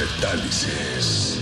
Metálisis. 0.00 1.38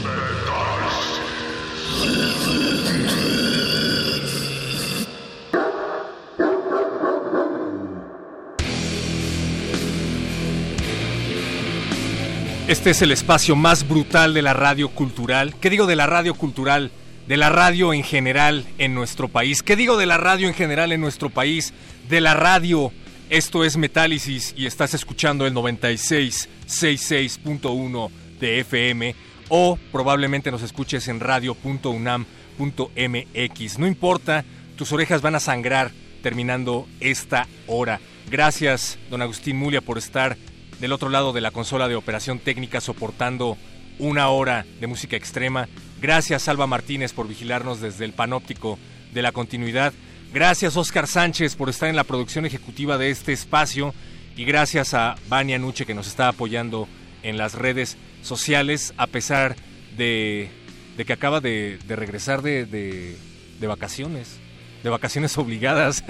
Este 12.66 12.90
es 12.90 13.02
el 13.02 13.12
espacio 13.12 13.54
más 13.54 13.86
brutal 13.86 14.34
de 14.34 14.42
la 14.42 14.54
radio 14.54 14.88
cultural. 14.88 15.54
¿Qué 15.60 15.70
digo 15.70 15.86
de 15.86 15.94
la 15.94 16.06
radio 16.06 16.34
cultural? 16.34 16.90
De 17.28 17.36
la 17.36 17.50
radio 17.50 17.94
en 17.94 18.02
general 18.02 18.64
en 18.78 18.92
nuestro 18.92 19.28
país. 19.28 19.62
¿Qué 19.62 19.76
digo 19.76 19.96
de 19.96 20.06
la 20.06 20.18
radio 20.18 20.48
en 20.48 20.54
general 20.54 20.90
en 20.90 21.00
nuestro 21.00 21.30
país? 21.30 21.72
De 22.08 22.20
la 22.20 22.34
radio. 22.34 22.90
Esto 23.30 23.62
es 23.62 23.76
Metálisis 23.76 24.52
y 24.56 24.66
estás 24.66 24.94
escuchando 24.94 25.46
el 25.46 25.54
9666.1 25.54 28.10
de 28.38 28.60
FM 28.60 29.14
o 29.48 29.78
probablemente 29.92 30.50
nos 30.50 30.62
escuches 30.62 31.08
en 31.08 31.20
radio.unam.mx. 31.20 33.78
No 33.78 33.86
importa, 33.86 34.44
tus 34.76 34.92
orejas 34.92 35.22
van 35.22 35.34
a 35.34 35.40
sangrar 35.40 35.90
terminando 36.22 36.86
esta 37.00 37.46
hora. 37.66 38.00
Gracias, 38.30 38.98
don 39.10 39.22
Agustín 39.22 39.56
Mulia, 39.56 39.80
por 39.80 39.98
estar 39.98 40.36
del 40.80 40.92
otro 40.92 41.08
lado 41.08 41.32
de 41.32 41.40
la 41.40 41.50
consola 41.50 41.88
de 41.88 41.96
operación 41.96 42.38
técnica 42.38 42.80
soportando 42.80 43.56
una 43.98 44.28
hora 44.28 44.64
de 44.80 44.86
música 44.86 45.16
extrema. 45.16 45.68
Gracias 46.00 46.48
Alba 46.48 46.66
Martínez 46.66 47.12
por 47.12 47.26
vigilarnos 47.26 47.80
desde 47.80 48.04
el 48.04 48.12
panóptico 48.12 48.78
de 49.12 49.22
la 49.22 49.32
continuidad. 49.32 49.92
Gracias 50.32 50.76
Oscar 50.76 51.06
Sánchez 51.06 51.56
por 51.56 51.68
estar 51.68 51.88
en 51.88 51.96
la 51.96 52.04
producción 52.04 52.46
ejecutiva 52.46 52.98
de 52.98 53.10
este 53.10 53.32
espacio. 53.32 53.94
Y 54.36 54.44
gracias 54.44 54.94
a 54.94 55.16
Vania 55.28 55.58
Nuche 55.58 55.84
que 55.84 55.94
nos 55.94 56.06
está 56.06 56.28
apoyando 56.28 56.86
en 57.22 57.36
las 57.36 57.54
redes 57.54 57.96
sociales 58.22 58.94
a 58.96 59.06
pesar 59.06 59.56
de, 59.96 60.48
de 60.96 61.04
que 61.04 61.12
acaba 61.12 61.40
de, 61.40 61.78
de 61.86 61.96
regresar 61.96 62.42
de, 62.42 62.64
de, 62.66 63.66
vacaciones. 63.66 64.38
De 64.82 64.90
vacaciones 64.90 65.36
obligadas. 65.38 66.04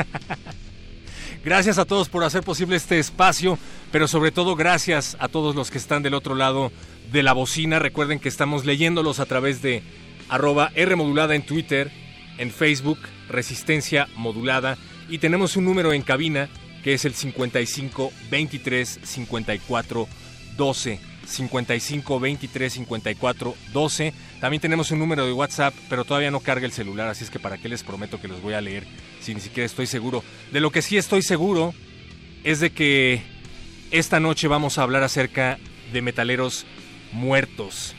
Gracias 1.45 1.79
a 1.79 1.85
todos 1.85 2.09
por 2.09 2.25
hacer 2.25 2.43
posible 2.43 2.77
este 2.77 2.99
espacio, 2.99 3.59
pero 3.93 4.09
sobre 4.09 4.33
todo 4.33 4.57
gracias 4.57 5.17
a 5.21 5.29
todos 5.29 5.55
los 5.55 5.71
que 5.71 5.79
están 5.79 6.03
del 6.03 6.15
otro 6.15 6.35
lado 6.35 6.73
de 7.13 7.23
la 7.23 7.33
bocina. 7.33 7.79
Recuerden 7.79 8.19
que 8.19 8.29
estamos 8.29 8.65
leyéndolos 8.65 9.21
a 9.21 9.27
través 9.27 9.63
de 9.63 9.83
arroba 10.29 10.73
R 10.75 10.97
modulada 10.97 11.35
en 11.35 11.47
Twitter, 11.47 11.91
en 12.39 12.51
Facebook, 12.51 12.99
Resistencia 13.29 14.09
Modulada, 14.17 14.77
y 15.09 15.19
tenemos 15.19 15.57
un 15.57 15.65
número 15.65 15.93
en 15.93 16.03
cabina 16.03 16.49
que 16.83 16.95
es 16.95 17.05
el 17.05 17.15
55 17.15 18.13
23 18.31 19.01
54 19.03 20.09
12. 20.59 21.01
55 21.29 22.21
23 22.21 22.73
54 22.73 23.55
12. 23.73 24.15
También 24.41 24.61
tenemos 24.61 24.91
un 24.91 24.99
número 24.99 25.27
de 25.27 25.33
WhatsApp, 25.33 25.75
pero 25.89 26.05
todavía 26.05 26.31
no 26.31 26.41
carga 26.41 26.67
el 26.67 26.73
celular, 26.73 27.09
así 27.09 27.25
es 27.25 27.31
que 27.31 27.39
para 27.39 27.59
qué 27.59 27.69
les 27.69 27.83
prometo 27.83 28.21
que 28.21 28.29
los 28.29 28.41
voy 28.41 28.55
a 28.55 28.61
leer 28.61 28.87
si 29.21 29.35
ni 29.35 29.41
siquiera 29.41 29.67
estoy 29.67 29.87
seguro. 29.87 30.25
De 30.53 30.61
lo 30.61 30.71
que 30.71 30.83
sí 30.83 30.97
estoy 30.97 31.23
seguro 31.23 31.75
es 32.45 32.61
de 32.61 32.71
que 32.71 33.23
esta 33.91 34.21
noche 34.21 34.49
vamos 34.49 34.79
a 34.79 34.83
hablar 34.83 35.03
acerca 35.03 35.59
de 35.93 36.03
metaleros 36.03 36.67
muertos. 37.13 37.95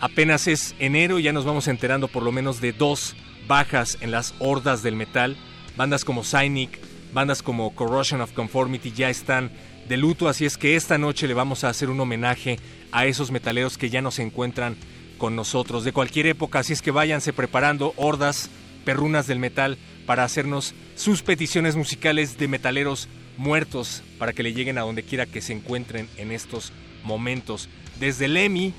Apenas 0.00 0.46
es 0.46 0.74
enero 0.78 1.18
y 1.18 1.24
ya 1.24 1.32
nos 1.32 1.44
vamos 1.44 1.68
enterando 1.68 2.08
por 2.08 2.22
lo 2.22 2.32
menos 2.32 2.60
de 2.60 2.72
dos 2.72 3.16
bajas 3.46 3.96
en 4.00 4.10
las 4.10 4.34
hordas 4.38 4.82
del 4.82 4.96
metal. 4.96 5.36
Bandas 5.76 6.04
como 6.04 6.24
Cynic, 6.24 6.78
bandas 7.12 7.42
como 7.42 7.74
Corrosion 7.74 8.20
of 8.20 8.32
Conformity 8.32 8.92
ya 8.92 9.08
están 9.08 9.50
de 9.88 9.96
luto, 9.96 10.28
así 10.28 10.44
es 10.44 10.56
que 10.56 10.76
esta 10.76 10.98
noche 10.98 11.28
le 11.28 11.34
vamos 11.34 11.62
a 11.62 11.68
hacer 11.68 11.90
un 11.90 12.00
homenaje 12.00 12.58
a 12.92 13.06
esos 13.06 13.30
metaleros 13.30 13.78
que 13.78 13.90
ya 13.90 14.02
no 14.02 14.10
se 14.10 14.22
encuentran 14.22 14.76
con 15.18 15.36
nosotros 15.36 15.84
de 15.84 15.92
cualquier 15.92 16.26
época, 16.26 16.58
así 16.58 16.72
es 16.72 16.82
que 16.82 16.90
váyanse 16.90 17.32
preparando 17.32 17.94
hordas 17.96 18.50
perrunas 18.84 19.26
del 19.26 19.38
metal 19.38 19.78
para 20.04 20.24
hacernos 20.24 20.74
sus 20.94 21.22
peticiones 21.22 21.76
musicales 21.76 22.38
de 22.38 22.48
metaleros 22.48 23.08
muertos 23.36 24.02
para 24.18 24.32
que 24.32 24.42
le 24.42 24.52
lleguen 24.52 24.78
a 24.78 24.82
donde 24.82 25.02
quiera 25.02 25.26
que 25.26 25.40
se 25.40 25.52
encuentren 25.52 26.08
en 26.16 26.32
estos 26.32 26.72
momentos. 27.04 27.68
Desde 27.98 28.28
Lemmy 28.28 28.72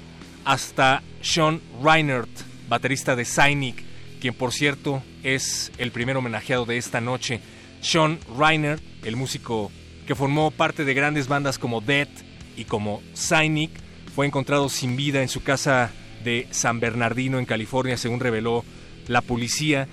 hasta 0.46 1.04
Sean 1.22 1.62
Reinert, 1.84 2.30
baterista 2.70 3.16
de 3.16 3.26
Cynic, 3.26 3.84
quien 4.20 4.34
por 4.34 4.54
cierto 4.54 5.04
es 5.24 5.72
el 5.78 5.92
primer 5.92 6.18
homenajeado 6.18 6.66
de 6.66 6.78
esta 6.78 7.02
noche. 7.02 7.42
Sean 7.82 8.20
Reinert, 8.38 8.82
el 9.04 9.16
músico 9.16 9.72
que 10.08 10.16
formó 10.16 10.52
parte 10.52 10.86
de 10.86 10.94
grandes 10.94 11.28
bandas 11.28 11.60
como 11.60 11.82
Death 11.82 12.10
y 12.56 12.64
como 12.64 13.04
Cynic, 13.14 13.72
fue 14.16 14.26
encontrado 14.26 14.70
sin 14.70 14.96
vida 14.96 15.22
en 15.22 15.28
su 15.28 15.44
casa 15.44 15.92
de 16.24 16.48
San 16.50 16.80
Bernardino 16.80 17.38
en 17.38 17.46
California, 17.46 17.98
según 17.98 18.22
reveló 18.22 18.64
la 19.08 19.22
policía. 19.22 19.88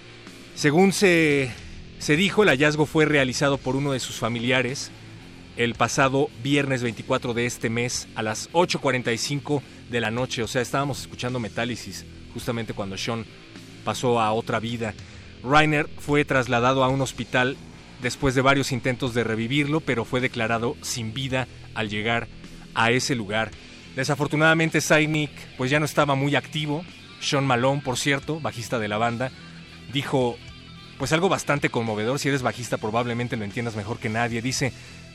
Según 0.55 0.93
se, 0.93 1.51
se 1.99 2.17
dijo, 2.17 2.45
el 2.45 2.49
hallazgo 2.49 2.87
fue 2.87 3.05
realizado 3.05 3.59
por 3.59 3.75
uno 3.77 3.93
de 3.93 4.01
sus 4.01 4.17
familiares 4.17 4.93
el 5.57 5.75
pasado 5.75 6.31
viernes 6.43 6.83
24 6.83 7.35
de 7.35 7.47
este 7.47 7.69
mes 7.69 8.09
a 8.15 8.23
las 8.23 8.51
8.45 8.53 9.63
de 9.91 10.01
la 10.01 10.11
noche. 10.11 10.43
O 10.43 10.49
sea, 10.49 10.63
estábamos 10.63 11.01
escuchando 11.01 11.41
Metálisis 11.41 12.05
justamente 12.33 12.73
cuando 12.73 12.97
Sean 12.97 13.25
pasó 13.85 14.21
a 14.21 14.33
otra 14.33 14.61
vida. 14.61 14.95
Reiner 15.43 15.89
fue 15.99 16.25
trasladado 16.25 16.85
a 16.85 16.89
un 16.89 17.01
hospital 17.01 17.57
después 18.03 18.35
de 18.35 18.43
varios 18.43 18.73
intentos 18.73 19.15
de 19.15 19.25
revivirlo, 19.25 19.81
pero 19.81 20.05
fue 20.05 20.21
declarado 20.21 20.77
sin 20.83 21.15
vida 21.15 21.49
al 21.75 21.89
llegar 21.89 22.29
a 22.75 22.91
ese 22.91 23.15
lugar. 23.15 23.51
Desafortunadamente 23.97 24.81
Cynic 24.81 25.31
pues 25.57 25.71
ya 25.71 25.79
no 25.79 25.87
estaba 25.87 26.15
muy 26.15 26.37
activo. 26.37 26.85
Sean 27.21 27.47
Malone, 27.47 27.83
por 27.83 27.97
cierto, 27.97 28.41
bajista 28.41 28.79
de 28.79 28.89
la 28.89 28.99
banda, 28.99 29.31
dijo 29.93 30.37
pues 30.99 31.13
algo 31.13 31.29
bastante 31.29 31.71
conmovedor, 31.71 32.19
si 32.19 32.29
eres 32.29 32.43
bajista 32.43 32.79
probablemente 32.79 33.37
lo 33.37 33.45
entiendas 33.45 33.77
mejor 33.77 33.99
que 33.99 34.09
nadie. 34.09 34.43
Dice, 34.43 34.73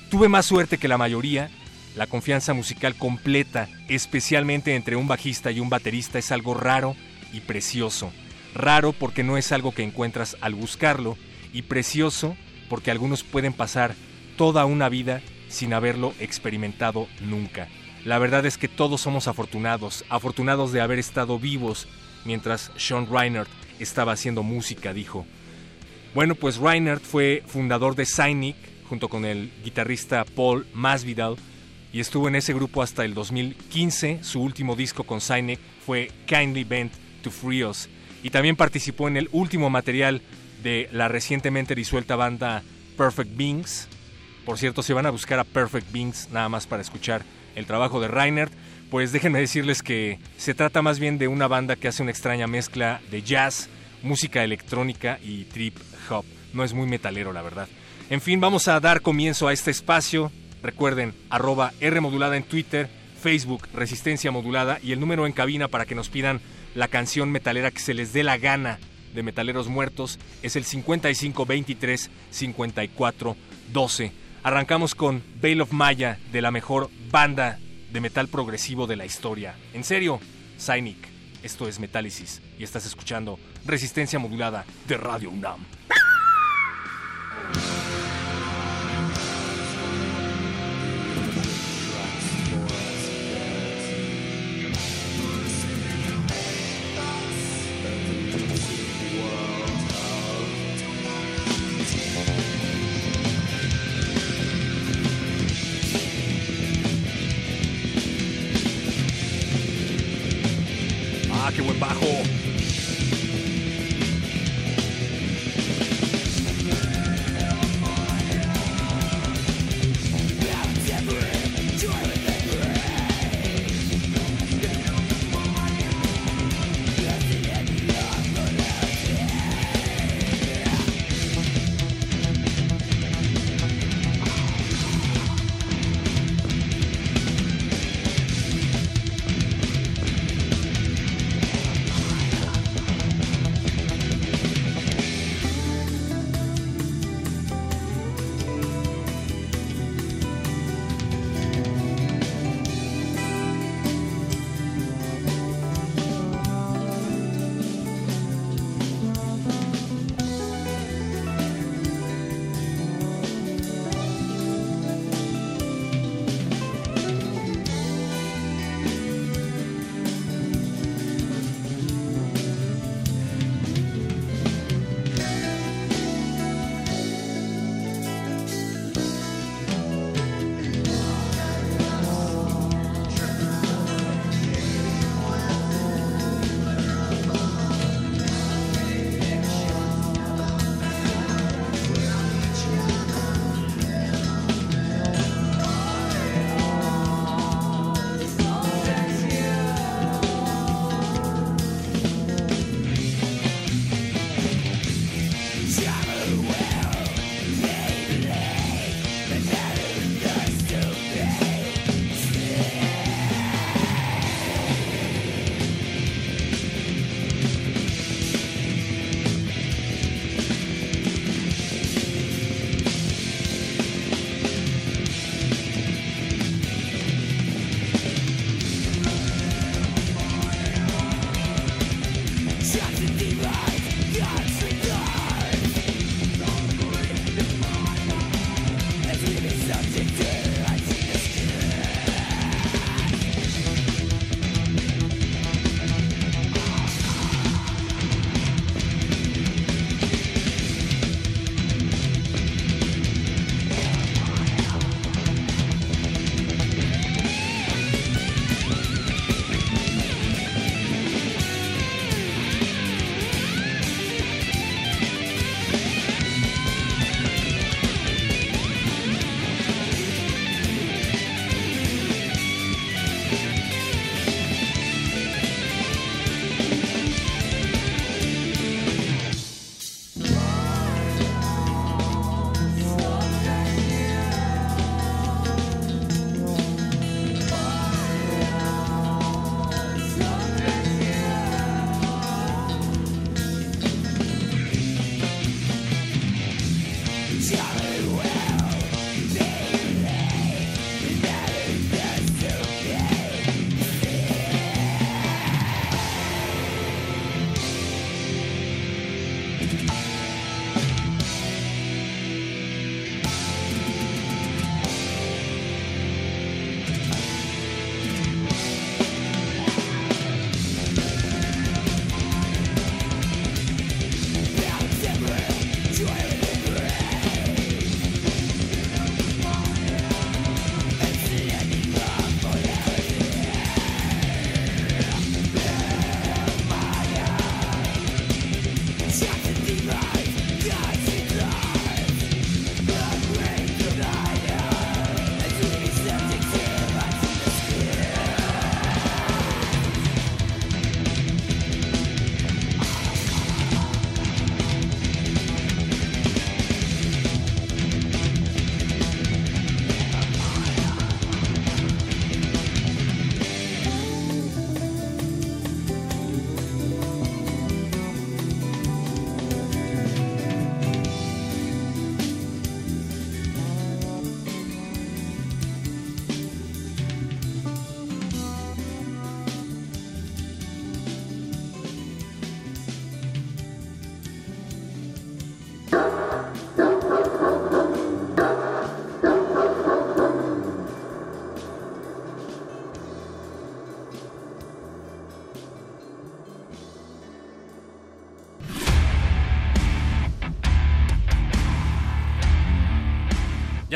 tuve 0.10 0.28
más 0.28 0.46
suerte 0.46 0.78
que 0.78 0.88
la 0.88 0.98
mayoría, 0.98 1.50
la 1.96 2.08
confianza 2.08 2.54
musical 2.54 2.96
completa, 2.96 3.70
especialmente 3.88 4.76
entre 4.76 4.96
un 4.96 5.08
bajista 5.08 5.52
y 5.52 5.60
un 5.60 5.70
baterista, 5.70 6.20
es 6.20 6.32
algo 6.32 6.54
raro 6.54 6.96
y 7.32 7.42
precioso. 7.42 8.12
Raro 8.54 8.94
porque 8.94 9.24
no 9.24 9.38
es 9.38 9.52
algo 9.52 9.74
que 9.74 9.84
encuentras 9.84 10.36
al 10.42 10.56
buscarlo 10.56 11.18
y 11.54 11.62
precioso 11.64 12.36
porque 12.70 12.92
algunos 12.92 13.24
pueden 13.24 13.54
pasar 13.54 13.96
toda 14.38 14.66
una 14.66 14.88
vida 14.88 15.22
sin 15.50 15.74
haberlo 15.74 16.14
experimentado 16.20 17.08
nunca. 17.22 17.68
La 18.06 18.20
verdad 18.20 18.46
es 18.46 18.58
que 18.58 18.70
todos 18.70 19.02
somos 19.02 19.28
afortunados, 19.28 20.06
afortunados 20.10 20.72
de 20.72 20.82
haber 20.82 21.00
estado 21.00 21.38
vivos 21.38 21.88
mientras 22.24 22.72
Sean 22.78 23.08
Reinert 23.12 23.50
estaba 23.80 24.14
haciendo 24.14 24.44
música, 24.44 24.94
dijo. 24.94 25.26
Bueno, 26.14 26.36
pues 26.36 26.58
Reinert 26.58 27.04
fue 27.04 27.44
fundador 27.46 27.96
de 27.96 28.06
Cynic 28.06 28.56
junto 28.88 29.10
con 29.10 29.26
el 29.26 29.52
guitarrista 29.64 30.26
Paul 30.26 30.66
Masvidal 30.74 31.36
y 31.92 32.00
estuvo 32.00 32.28
en 32.28 32.36
ese 32.36 32.54
grupo 32.54 32.82
hasta 32.82 33.06
el 33.06 33.14
2015. 33.14 34.24
Su 34.24 34.42
último 34.42 34.76
disco 34.76 35.04
con 35.04 35.22
Cynic 35.22 35.60
fue 35.86 36.12
Kindly 36.26 36.64
Bent 36.64 36.94
to 37.22 37.32
Free 37.32 37.64
Us 37.64 37.90
y 38.24 38.30
también 38.30 38.56
participó 38.56 39.08
en 39.08 39.18
el 39.18 39.30
último 39.32 39.70
material 39.70 40.22
de 40.64 40.90
la 40.92 41.08
recientemente 41.08 41.76
disuelta 41.76 42.16
banda 42.16 42.64
Perfect 42.98 43.36
Beings. 43.36 43.88
Por 44.46 44.58
cierto, 44.58 44.84
si 44.84 44.94
van 44.94 45.06
a 45.06 45.12
buscar 45.12 45.40
a 45.40 45.44
Perfect 45.44 45.92
Beings 45.92 46.30
nada 46.32 46.50
más 46.50 46.68
para 46.68 46.82
escuchar 46.82 47.24
el 47.56 47.66
trabajo 47.66 48.00
de 48.00 48.08
Reinert, 48.08 48.52
pues 48.90 49.12
déjenme 49.12 49.40
decirles 49.40 49.84
que 49.84 50.20
se 50.38 50.54
trata 50.54 50.82
más 50.82 51.00
bien 51.00 51.18
de 51.18 51.28
una 51.28 51.48
banda 51.48 51.76
que 51.76 51.88
hace 51.88 52.02
una 52.02 52.12
extraña 52.12 52.48
mezcla 52.48 53.02
de 53.12 53.22
jazz, 53.22 53.70
música 54.02 54.44
electrónica 54.44 55.20
y 55.24 55.46
trip 55.46 55.78
hop. 56.10 56.26
No 56.54 56.64
es 56.64 56.74
muy 56.74 56.88
metalero, 56.88 57.32
la 57.32 57.42
verdad. 57.42 57.68
En 58.10 58.22
fin, 58.22 58.42
vamos 58.42 58.68
a 58.68 58.80
dar 58.80 59.02
comienzo 59.02 59.48
a 59.48 59.54
este 59.54 59.70
espacio. 59.70 60.32
Recuerden, 60.64 61.14
arroba 61.30 61.74
R 61.80 62.02
modulada 62.02 62.36
en 62.36 62.44
Twitter, 62.44 62.90
Facebook, 63.22 63.68
Resistencia 63.74 64.32
Modulada 64.32 64.80
y 64.82 64.92
el 64.92 65.00
número 65.00 65.28
en 65.28 65.34
cabina 65.34 65.68
para 65.68 65.86
que 65.86 65.96
nos 65.96 66.10
pidan 66.10 66.42
la 66.74 66.88
canción 66.88 67.32
metalera 67.32 67.72
que 67.72 67.80
se 67.80 67.94
les 67.94 68.14
dé 68.14 68.24
la 68.24 68.38
gana 68.38 68.80
de 69.14 69.24
Metaleros 69.24 69.68
Muertos 69.68 70.20
es 70.42 70.56
el 70.56 70.64
5523 70.64 72.10
54 72.30 73.36
12. 73.74 74.12
Arrancamos 74.44 74.96
con 74.96 75.24
Veil 75.42 75.62
of 75.62 75.72
Maya 75.72 76.18
de 76.32 76.42
la 76.42 76.52
mejor 76.52 76.90
banda 77.12 77.60
de 77.92 78.02
metal 78.02 78.28
progresivo 78.28 78.88
de 78.88 78.96
la 78.96 79.06
historia. 79.06 79.56
En 79.74 79.84
serio, 79.84 80.20
Cynic. 80.60 81.08
Esto 81.42 81.70
es 81.70 81.80
Metálisis 81.80 82.42
y 82.58 82.64
estás 82.64 82.86
escuchando 82.86 83.40
Resistencia 83.66 84.20
Modulada 84.20 84.66
de 84.88 84.98
Radio 84.98 85.30
UNAM. 85.30 85.66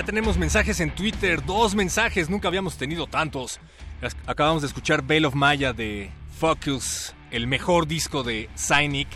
Tenemos 0.05 0.37
mensajes 0.37 0.81
en 0.81 0.91
Twitter, 0.91 1.45
dos 1.45 1.75
mensajes, 1.75 2.29
nunca 2.29 2.49
habíamos 2.49 2.75
tenido 2.75 3.07
tantos. 3.07 3.61
Acabamos 4.27 4.61
de 4.61 4.67
escuchar 4.67 5.01
Veil 5.01 5.23
of 5.23 5.33
Maya 5.33 5.71
de 5.71 6.11
Focus, 6.37 7.15
el 7.31 7.47
mejor 7.47 7.87
disco 7.87 8.21
de 8.21 8.49
Cynic, 8.57 9.07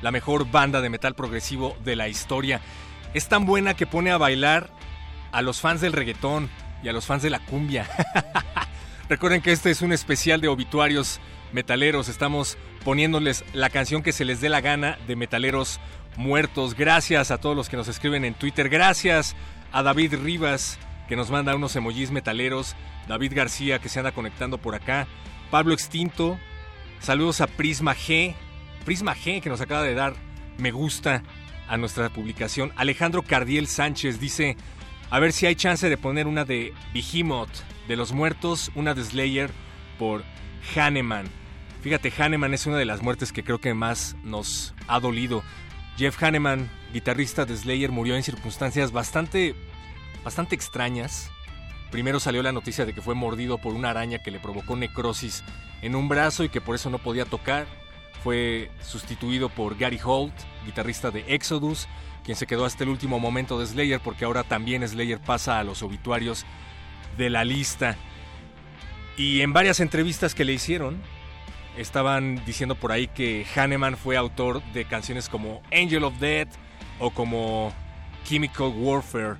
la 0.00 0.12
mejor 0.12 0.48
banda 0.48 0.80
de 0.80 0.90
metal 0.90 1.16
progresivo 1.16 1.76
de 1.84 1.96
la 1.96 2.06
historia. 2.06 2.60
Es 3.14 3.28
tan 3.28 3.46
buena 3.46 3.74
que 3.74 3.88
pone 3.88 4.12
a 4.12 4.16
bailar 4.16 4.70
a 5.32 5.42
los 5.42 5.60
fans 5.60 5.80
del 5.80 5.92
reggaetón 5.92 6.48
y 6.84 6.88
a 6.88 6.92
los 6.92 7.04
fans 7.04 7.24
de 7.24 7.30
la 7.30 7.40
cumbia. 7.40 7.88
Recuerden 9.08 9.42
que 9.42 9.50
este 9.50 9.72
es 9.72 9.82
un 9.82 9.92
especial 9.92 10.40
de 10.40 10.46
obituarios 10.46 11.18
metaleros. 11.52 12.08
Estamos 12.08 12.56
poniéndoles 12.84 13.44
la 13.54 13.70
canción 13.70 14.04
que 14.04 14.12
se 14.12 14.24
les 14.24 14.40
dé 14.40 14.48
la 14.48 14.60
gana 14.60 14.98
de 15.08 15.16
metaleros 15.16 15.80
muertos. 16.16 16.74
Gracias 16.74 17.32
a 17.32 17.38
todos 17.38 17.56
los 17.56 17.68
que 17.68 17.76
nos 17.76 17.88
escriben 17.88 18.24
en 18.24 18.34
Twitter. 18.34 18.68
Gracias 18.68 19.34
a 19.72 19.82
David 19.82 20.14
Rivas 20.22 20.78
que 21.08 21.16
nos 21.16 21.30
manda 21.30 21.56
unos 21.56 21.74
emojis 21.76 22.10
metaleros. 22.10 22.76
David 23.06 23.32
García 23.34 23.78
que 23.78 23.88
se 23.88 23.98
anda 23.98 24.12
conectando 24.12 24.58
por 24.58 24.74
acá. 24.74 25.06
Pablo 25.50 25.72
Extinto. 25.72 26.38
Saludos 27.00 27.40
a 27.40 27.46
Prisma 27.46 27.94
G. 27.94 28.34
Prisma 28.84 29.14
G 29.14 29.40
que 29.40 29.48
nos 29.48 29.60
acaba 29.60 29.82
de 29.82 29.94
dar 29.94 30.14
me 30.58 30.70
gusta 30.70 31.22
a 31.68 31.76
nuestra 31.76 32.10
publicación. 32.10 32.72
Alejandro 32.76 33.22
Cardiel 33.22 33.66
Sánchez 33.66 34.20
dice, 34.20 34.56
a 35.10 35.18
ver 35.20 35.32
si 35.32 35.46
hay 35.46 35.54
chance 35.54 35.88
de 35.88 35.96
poner 35.96 36.26
una 36.26 36.44
de 36.44 36.74
Behemoth 36.92 37.50
de 37.86 37.96
los 37.96 38.12
muertos, 38.12 38.70
una 38.74 38.94
de 38.94 39.04
Slayer 39.04 39.50
por 39.98 40.24
Hanneman. 40.74 41.26
Fíjate, 41.82 42.12
Hanneman 42.16 42.54
es 42.54 42.66
una 42.66 42.76
de 42.76 42.84
las 42.84 43.02
muertes 43.02 43.32
que 43.32 43.44
creo 43.44 43.60
que 43.60 43.72
más 43.72 44.16
nos 44.24 44.74
ha 44.88 45.00
dolido. 45.00 45.42
Jeff 45.96 46.22
Hanneman, 46.22 46.68
guitarrista 46.92 47.44
de 47.44 47.56
Slayer, 47.56 47.90
murió 47.90 48.16
en 48.16 48.22
circunstancias 48.22 48.92
bastante, 48.92 49.54
bastante 50.24 50.54
extrañas. 50.54 51.30
Primero 51.90 52.20
salió 52.20 52.42
la 52.42 52.52
noticia 52.52 52.84
de 52.84 52.92
que 52.92 53.02
fue 53.02 53.14
mordido 53.14 53.58
por 53.58 53.74
una 53.74 53.90
araña 53.90 54.18
que 54.18 54.30
le 54.30 54.40
provocó 54.40 54.76
necrosis 54.76 55.42
en 55.82 55.94
un 55.94 56.08
brazo 56.08 56.44
y 56.44 56.48
que 56.48 56.60
por 56.60 56.74
eso 56.74 56.90
no 56.90 56.98
podía 56.98 57.24
tocar. 57.24 57.66
Fue 58.22 58.70
sustituido 58.82 59.48
por 59.48 59.78
Gary 59.78 60.00
Holt, 60.02 60.34
guitarrista 60.66 61.10
de 61.10 61.24
Exodus, 61.28 61.88
quien 62.24 62.36
se 62.36 62.46
quedó 62.46 62.64
hasta 62.64 62.84
el 62.84 62.90
último 62.90 63.18
momento 63.18 63.58
de 63.58 63.66
Slayer 63.66 64.00
porque 64.00 64.24
ahora 64.24 64.42
también 64.42 64.86
Slayer 64.86 65.20
pasa 65.20 65.58
a 65.58 65.64
los 65.64 65.82
obituarios 65.82 66.44
de 67.16 67.30
la 67.30 67.44
lista. 67.44 67.96
Y 69.16 69.40
en 69.40 69.52
varias 69.52 69.80
entrevistas 69.80 70.34
que 70.34 70.44
le 70.44 70.52
hicieron, 70.52 71.00
estaban 71.76 72.44
diciendo 72.44 72.74
por 72.74 72.92
ahí 72.92 73.08
que 73.08 73.46
Hanneman 73.54 73.96
fue 73.96 74.16
autor 74.16 74.62
de 74.72 74.84
canciones 74.84 75.28
como 75.28 75.62
Angel 75.72 76.04
of 76.04 76.18
Death 76.18 76.50
o 76.98 77.10
como 77.10 77.72
Chemical 78.24 78.72
Warfare. 78.76 79.36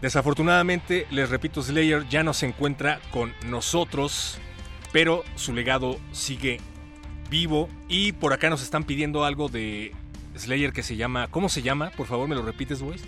Desafortunadamente, 0.00 1.06
les 1.10 1.28
repito, 1.28 1.62
Slayer 1.62 2.06
ya 2.08 2.22
no 2.22 2.32
se 2.32 2.46
encuentra 2.46 3.00
con 3.10 3.32
nosotros, 3.46 4.38
pero 4.92 5.24
su 5.34 5.52
legado 5.52 5.98
sigue 6.12 6.60
vivo. 7.30 7.68
Y 7.88 8.12
por 8.12 8.32
acá 8.32 8.48
nos 8.48 8.62
están 8.62 8.84
pidiendo 8.84 9.24
algo 9.24 9.48
de 9.48 9.94
Slayer 10.36 10.72
que 10.72 10.82
se 10.82 10.96
llama... 10.96 11.28
¿Cómo 11.28 11.48
se 11.48 11.62
llama? 11.62 11.90
Por 11.90 12.06
favor, 12.06 12.28
me 12.28 12.36
lo 12.36 12.42
repites, 12.42 12.80
boys. 12.80 13.02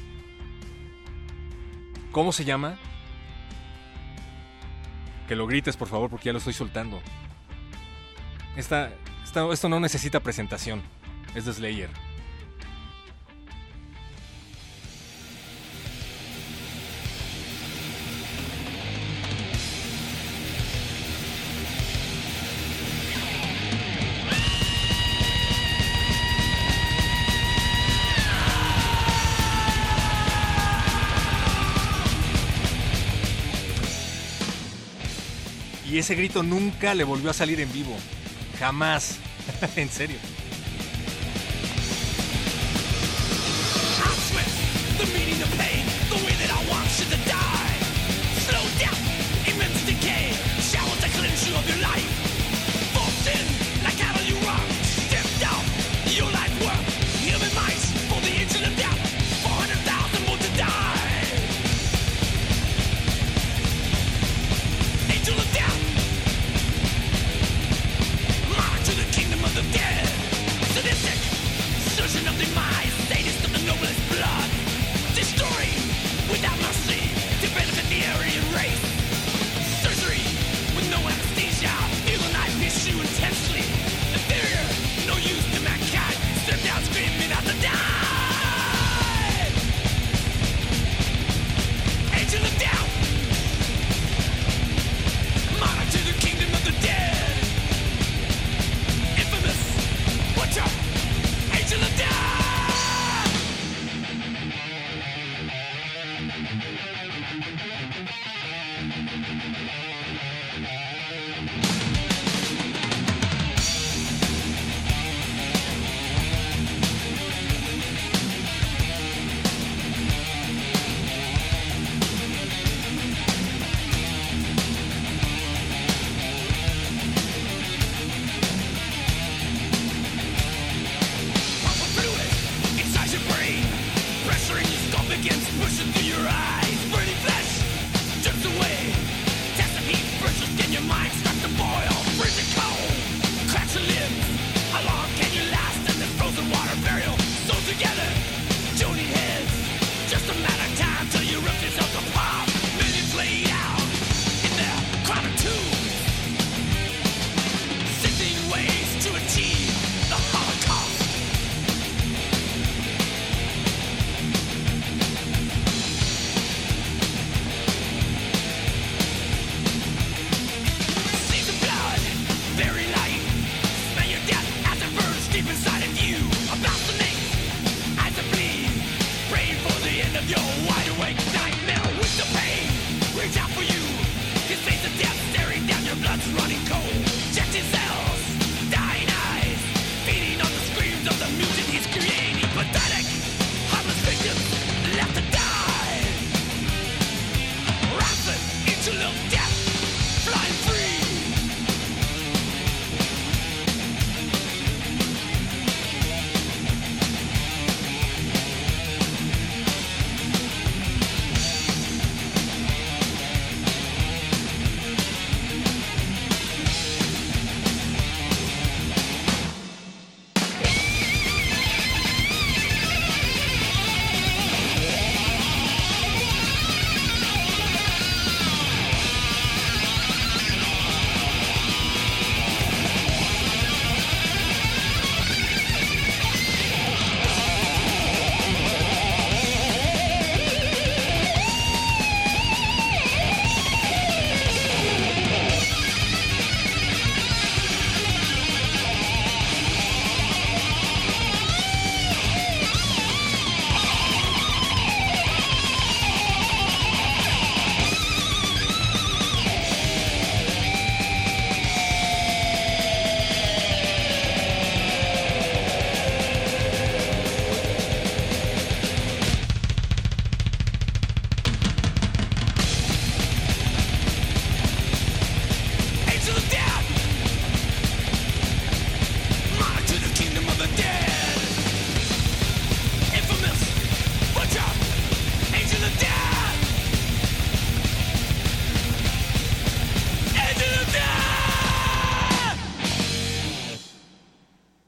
¿Cómo 2.11 2.33
se 2.33 2.45
llama? 2.45 2.77
Que 5.29 5.37
lo 5.37 5.47
grites, 5.47 5.77
por 5.77 5.87
favor, 5.87 6.11
porque 6.11 6.27
ya 6.27 6.33
lo 6.33 6.39
estoy 6.39 6.55
soltando. 6.55 7.01
Esta, 8.57 8.91
esto 9.25 9.69
no 9.69 9.79
necesita 9.79 10.19
presentación. 10.19 10.83
Es 11.37 11.45
de 11.45 11.53
Slayer. 11.53 12.10
ese 36.01 36.15
grito 36.15 36.43
nunca 36.43 36.95
le 36.95 37.05
volvió 37.05 37.31
a 37.31 37.35
salir 37.35 37.61
en 37.61 37.73
vivo. 37.73 37.97
Jamás. 38.59 39.19
en 39.77 39.89
serio. 39.89 40.17
of 51.57 51.69
your 51.69 51.79
life 51.79 52.20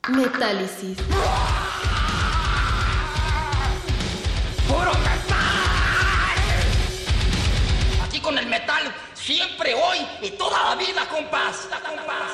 Metálisis. 0.08 0.98
¡Puro 4.66 4.92
metal! 4.94 5.36
Aquí 8.02 8.18
con 8.18 8.36
el 8.36 8.46
metal, 8.48 8.92
siempre, 9.14 9.74
hoy 9.74 9.98
y 10.20 10.30
toda 10.30 10.70
la 10.70 10.74
vida, 10.74 11.08
compás. 11.08 11.68
compás. 11.70 12.32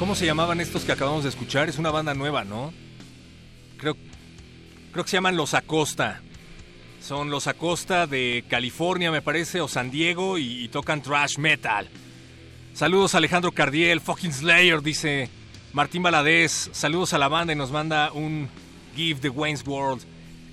¿Cómo 0.00 0.16
se 0.16 0.26
llamaban 0.26 0.60
estos 0.60 0.82
que 0.84 0.90
acabamos 0.90 1.22
de 1.22 1.28
escuchar? 1.28 1.68
Es 1.68 1.78
una 1.78 1.92
banda 1.92 2.14
nueva, 2.14 2.42
¿no? 2.42 2.74
Creo, 3.76 3.96
creo 4.90 5.04
que 5.04 5.10
se 5.10 5.16
llaman 5.16 5.36
Los 5.36 5.54
Acosta. 5.54 6.22
Son 7.00 7.30
Los 7.30 7.46
Acosta 7.46 8.06
de 8.06 8.44
California, 8.48 9.10
me 9.10 9.22
parece, 9.22 9.60
o 9.60 9.68
San 9.68 9.90
Diego, 9.90 10.38
y, 10.38 10.68
tocan 10.68 11.02
thrash 11.02 11.38
metal. 11.38 11.88
Saludos 12.74 13.14
Alejandro 13.14 13.52
Cardiel, 13.52 14.00
fucking 14.00 14.32
Slayer, 14.32 14.82
dice 14.82 15.30
Martín 15.72 16.02
Baladés. 16.02 16.70
Saludos 16.72 17.12
a 17.12 17.18
la 17.18 17.28
banda 17.28 17.52
y 17.52 17.56
nos 17.56 17.70
manda 17.70 18.12
un 18.12 18.48
Give 18.94 19.20
the 19.20 19.28
Wayne's 19.28 19.66
World. 19.66 20.04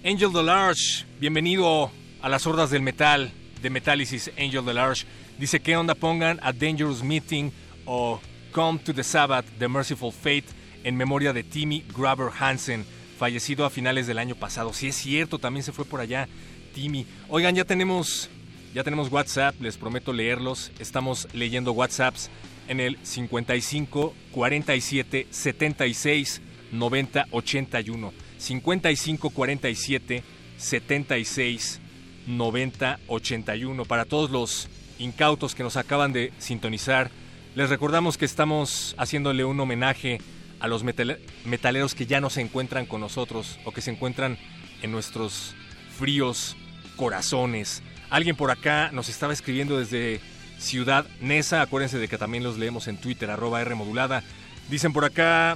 Angel 0.03 0.31
Delarge, 0.31 1.05
bienvenido 1.19 1.91
a 2.21 2.29
las 2.29 2.45
hordas 2.47 2.69
del 2.69 2.81
metal, 2.81 3.31
de 3.62 3.69
Metálisis, 3.69 4.31
Angel 4.38 4.65
Delarge. 4.65 5.05
Dice, 5.38 5.60
¿qué 5.60 5.75
onda 5.75 5.95
pongan 5.95 6.39
a 6.41 6.53
Dangerous 6.53 7.03
Meeting 7.03 7.51
o 7.86 8.19
Come 8.51 8.79
to 8.79 8.93
the 8.93 9.03
Sabbath, 9.03 9.45
The 9.60 9.67
Merciful 9.67 10.13
Fate, 10.13 10.45
en 10.84 10.95
memoria 10.95 11.34
de 11.34 11.43
Timmy 11.43 11.84
Grabber 11.93 12.29
Hansen, 12.39 12.86
fallecido 13.17 13.65
a 13.65 13.69
finales 13.69 14.08
del 14.08 14.17
año 14.17 14.36
pasado? 14.36 14.73
Si 14.73 14.88
es 14.88 14.95
cierto, 14.95 15.39
también 15.39 15.63
se 15.63 15.71
fue 15.71 15.86
por 15.86 15.99
allá 15.99 16.28
Timmy. 16.73 17.06
Oigan, 17.30 17.56
ya 17.56 17.65
tenemos, 17.65 18.30
ya 18.73 18.84
tenemos 18.84 19.12
WhatsApp, 19.12 19.60
les 19.62 19.78
prometo 19.78 20.13
leerlos. 20.13 20.71
Estamos 20.80 21.28
leyendo 21.34 21.71
WhatsApps 21.71 22.30
en 22.67 22.80
el 22.80 22.97
55 23.04 24.13
47 24.32 25.28
76 25.30 26.41
90 26.71 27.25
81. 27.32 28.13
55 28.38 29.30
47 29.30 30.23
76 30.58 31.82
90 32.28 32.99
81. 33.08 33.86
Para 33.86 34.06
todos 34.06 34.30
los 34.32 34.67
incautos 34.99 35.56
que 35.56 35.63
nos 35.63 35.78
acaban 35.78 36.13
de 36.13 36.32
sintonizar, 36.38 37.12
les 37.56 37.69
recordamos 37.69 38.17
que 38.17 38.25
estamos 38.25 38.95
haciéndole 38.97 39.45
un 39.45 39.60
homenaje 39.60 40.19
a 40.65 40.67
los 40.67 40.84
metal 40.84 41.19
metaleros 41.45 41.93
que 41.93 42.08
ya 42.08 42.19
no 42.19 42.32
se 42.32 42.41
encuentran 42.41 42.88
con 42.88 42.99
nosotros 42.99 43.60
o 43.65 43.71
que 43.71 43.82
se 43.82 43.91
encuentran 43.91 44.39
en 44.82 44.91
nuestros 44.91 45.54
fríos 45.95 46.58
corazones. 46.95 47.84
Alguien 48.10 48.36
por 48.36 48.49
acá 48.49 48.89
nos 48.91 49.08
estaba 49.08 49.32
escribiendo 49.32 49.78
desde 49.78 50.21
Ciudad 50.58 51.06
Nesa. 51.21 51.62
Acuérdense 51.62 51.99
de 51.99 52.08
que 52.08 52.17
también 52.17 52.43
los 52.43 52.58
leemos 52.58 52.88
en 52.88 52.97
Twitter, 52.97 53.30
arroba 53.30 53.62
R 53.62 53.75
modulada. 53.75 54.23
Dicen 54.67 54.91
por 54.91 55.06
acá 55.06 55.56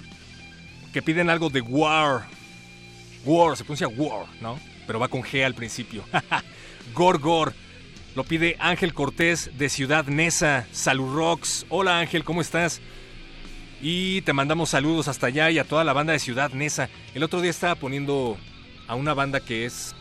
que 0.93 1.01
piden 1.01 1.31
algo 1.31 1.49
de 1.49 1.61
War. 1.61 2.27
War, 3.25 3.57
se 3.57 3.63
pronuncia 3.63 3.87
War, 3.87 4.27
¿no? 4.41 4.59
Pero 4.85 4.99
va 4.99 5.07
con 5.07 5.23
G 5.23 5.43
al 5.43 5.55
principio. 5.55 6.03
Gor 6.93 7.17
Gor. 7.17 7.55
Lo 8.15 8.23
pide 8.25 8.57
Ángel 8.59 8.93
Cortés 8.93 9.49
de 9.57 9.69
Ciudad 9.69 10.05
Nesa. 10.05 10.67
Salud 10.71 11.15
Rocks. 11.15 11.65
Hola 11.69 11.97
Ángel, 11.97 12.23
¿cómo 12.23 12.41
estás? 12.41 12.79
Y 13.81 14.21
te 14.23 14.33
mandamos 14.33 14.71
saludos 14.71 15.07
hasta 15.07 15.27
allá 15.27 15.49
y 15.51 15.57
a 15.57 15.63
toda 15.63 15.85
la 15.85 15.93
banda 15.93 16.11
de 16.11 16.19
Ciudad 16.19 16.51
Nesa. 16.51 16.89
El 17.13 17.23
otro 17.23 17.39
día 17.39 17.49
estaba 17.49 17.75
poniendo 17.75 18.37
a 18.87 18.95
una 18.95 19.13
banda 19.13 19.39
que 19.39 19.65
es. 19.65 19.95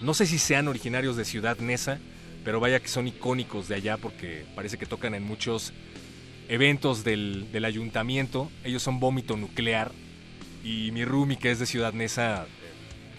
No 0.00 0.14
sé 0.14 0.26
si 0.26 0.38
sean 0.38 0.68
originarios 0.68 1.16
de 1.16 1.24
Ciudad 1.24 1.58
Nesa, 1.58 1.98
pero 2.44 2.60
vaya 2.60 2.78
que 2.78 2.86
son 2.86 3.08
icónicos 3.08 3.66
de 3.66 3.74
allá 3.74 3.96
porque 3.96 4.44
parece 4.54 4.78
que 4.78 4.86
tocan 4.86 5.14
en 5.14 5.24
muchos 5.24 5.72
eventos 6.48 7.02
del, 7.02 7.50
del 7.50 7.64
ayuntamiento. 7.64 8.48
Ellos 8.62 8.84
son 8.84 9.00
Vómito 9.00 9.36
Nuclear. 9.36 9.90
Y 10.62 10.92
mi 10.92 11.04
roomie, 11.04 11.36
que 11.36 11.50
es 11.50 11.58
de 11.58 11.66
Ciudad 11.66 11.92
Nesa, 11.92 12.46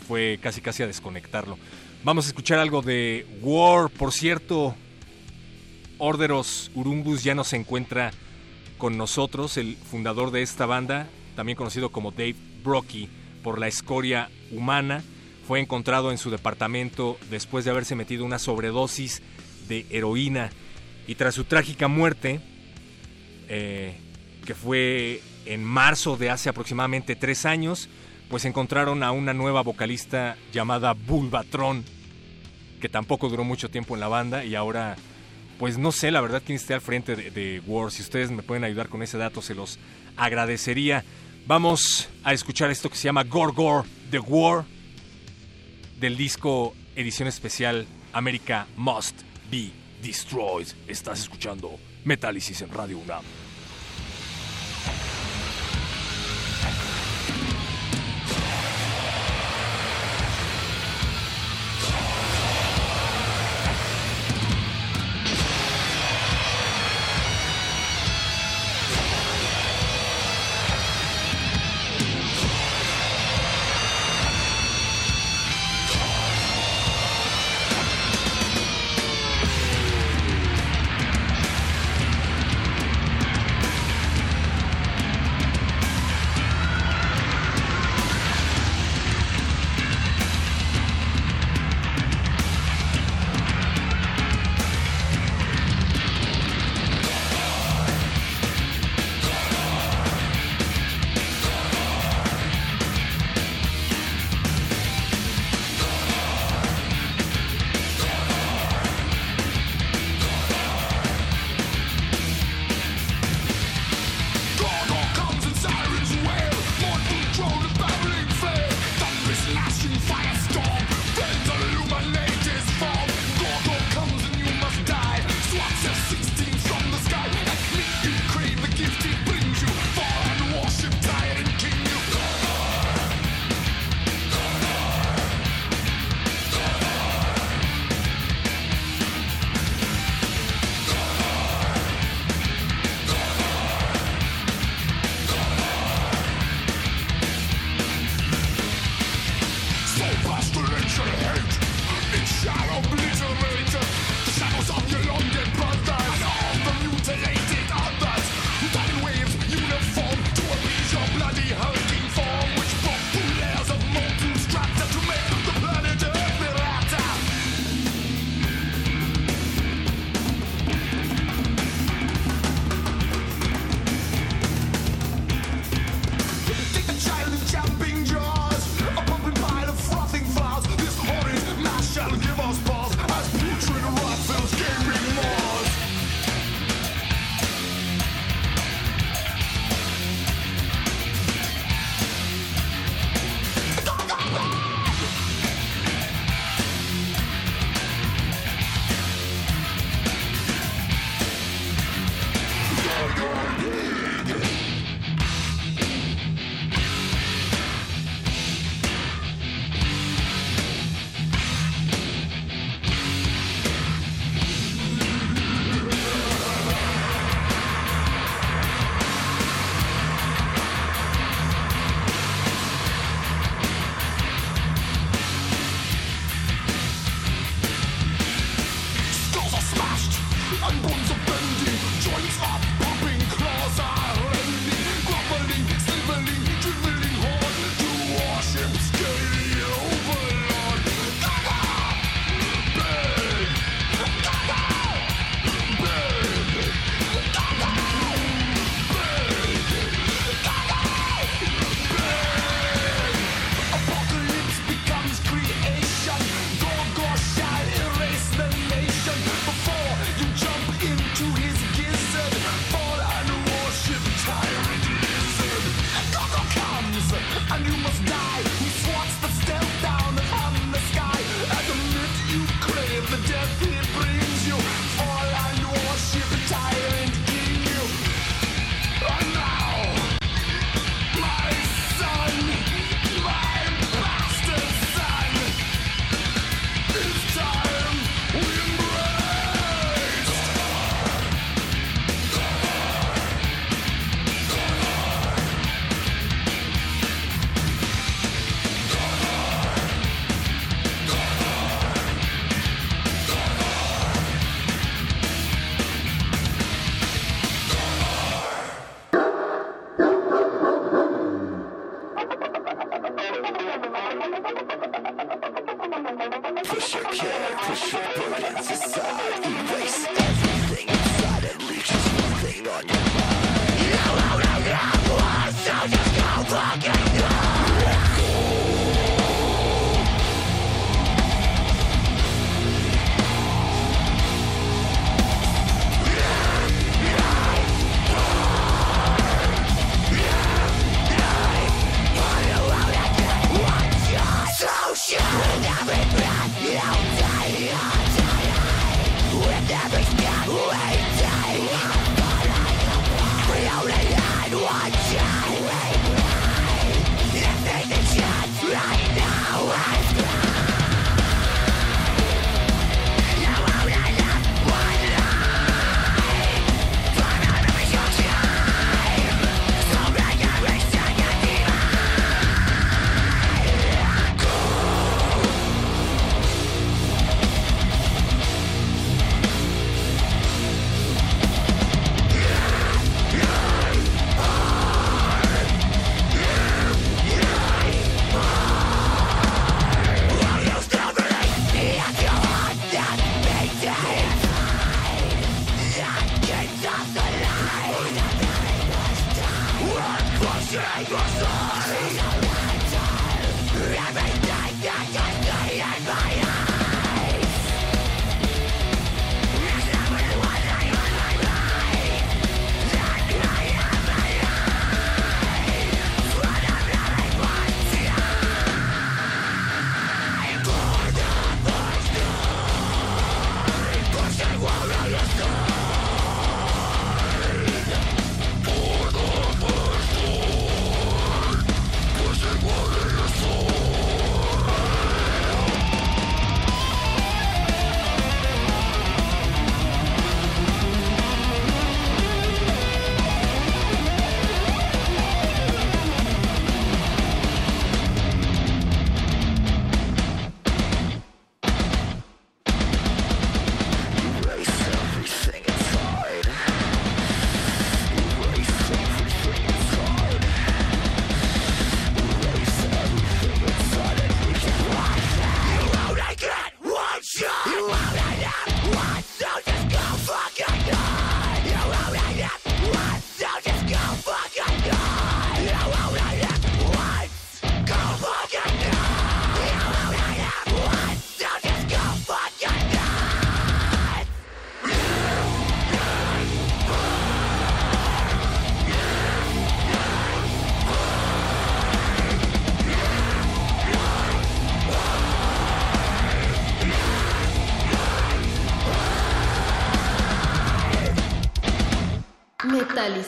fue 0.08 0.40
casi 0.42 0.62
casi 0.62 0.84
a 0.84 0.88
desconectarlo. 0.88 1.58
Vamos 2.06 2.26
a 2.26 2.28
escuchar 2.30 2.60
algo 2.60 2.82
de 2.82 3.26
War. 3.42 3.90
Por 3.90 4.14
cierto, 4.14 4.74
Orderos 5.98 6.72
Urumbus 6.76 7.26
ya 7.26 7.36
no 7.36 7.44
se 7.44 7.58
encuentra 7.58 8.12
con 8.78 8.98
nosotros, 8.98 9.58
el 9.58 9.76
fundador 9.76 10.32
de 10.32 10.42
esta 10.42 10.66
banda, 10.66 11.08
también 11.36 11.58
conocido 11.58 11.90
como 11.90 12.12
Dave 12.12 12.36
Brocky, 12.64 13.10
por 13.44 13.60
la 13.60 13.68
escoria 13.68 14.30
humana. 14.52 15.04
Fue 15.48 15.60
encontrado 15.60 16.12
en 16.12 16.18
su 16.18 16.30
departamento 16.30 17.18
después 17.30 17.64
de 17.64 17.72
haberse 17.72 17.96
metido 17.96 18.26
una 18.26 18.40
sobredosis 18.40 19.22
de 19.68 19.86
heroína. 19.90 20.50
Y 21.08 21.16
tras 21.16 21.36
su 21.36 21.46
trágica 21.46 21.88
muerte, 21.88 22.42
eh, 23.48 23.96
que 24.46 24.54
fue 24.54 25.22
en 25.46 25.64
marzo 25.64 26.18
de 26.18 26.30
hace 26.30 26.50
aproximadamente 26.50 27.16
tres 27.16 27.46
años, 27.46 27.90
pues 28.30 28.46
encontraron 28.46 29.04
a 29.04 29.12
una 29.12 29.34
nueva 29.34 29.62
vocalista 29.62 30.36
llamada 30.52 30.94
Bulbatron, 30.94 31.86
que 32.82 32.90
tampoco 32.90 33.30
duró 33.30 33.44
mucho 33.44 33.70
tiempo 33.70 33.94
en 33.94 34.02
la 34.02 34.08
banda 34.08 34.44
y 34.44 34.56
ahora, 34.56 34.98
pues 35.60 35.78
no 35.78 35.92
sé 35.92 36.12
la 36.12 36.22
verdad 36.22 36.44
quién 36.46 36.56
esté 36.56 36.74
al 36.74 36.82
frente 36.82 37.16
de, 37.16 37.62
War. 37.66 37.92
Si 37.92 38.02
ustedes 38.02 38.32
me 38.32 38.44
pueden 38.44 38.64
ayudar 38.64 38.90
con 38.90 39.02
ese 39.02 39.18
dato, 39.18 39.42
se 39.42 39.56
los 39.56 39.80
agradecería. 40.16 41.04
Vamos 41.46 42.10
a 42.24 42.34
escuchar 42.34 42.70
esto 42.70 42.90
que 42.90 42.98
se 42.98 43.06
llama 43.06 43.24
Gorgor 43.24 43.86
The 44.12 44.20
War 44.20 44.66
del 46.00 46.18
disco 46.18 46.76
edición 46.96 47.28
especial 47.28 47.88
America 48.14 48.68
Must 48.76 49.22
Be 49.50 49.72
Destroyed. 50.02 50.68
Estás 50.88 51.20
escuchando 51.20 51.80
Metálisis 52.04 52.62
en 52.62 52.70
Radio 52.70 53.00
UNAM. 53.00 53.24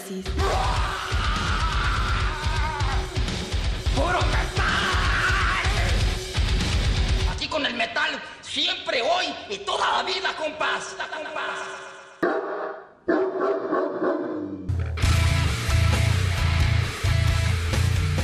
Metálisis. 0.10 0.26
¡Puro 3.96 4.20
metal! 4.20 4.66
Aquí 7.32 7.48
con 7.48 7.66
el 7.66 7.74
metal, 7.76 8.22
siempre, 8.42 9.02
hoy 9.02 9.26
y 9.50 9.58
toda 9.60 9.98
la 9.98 10.04
vida, 10.04 10.36
compás. 10.36 10.96
compás. 11.14 11.60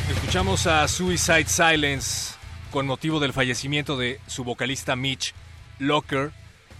Escuchamos 0.10 0.68
a 0.68 0.88
Suicide 0.88 1.48
Silence 1.48 2.36
con 2.72 2.88
motivo 2.88 3.20
del 3.20 3.32
fallecimiento 3.32 3.96
de 3.96 4.20
su 4.28 4.44
vocalista 4.44 4.96
Mitch 4.96 5.34
Locker, 5.80 6.32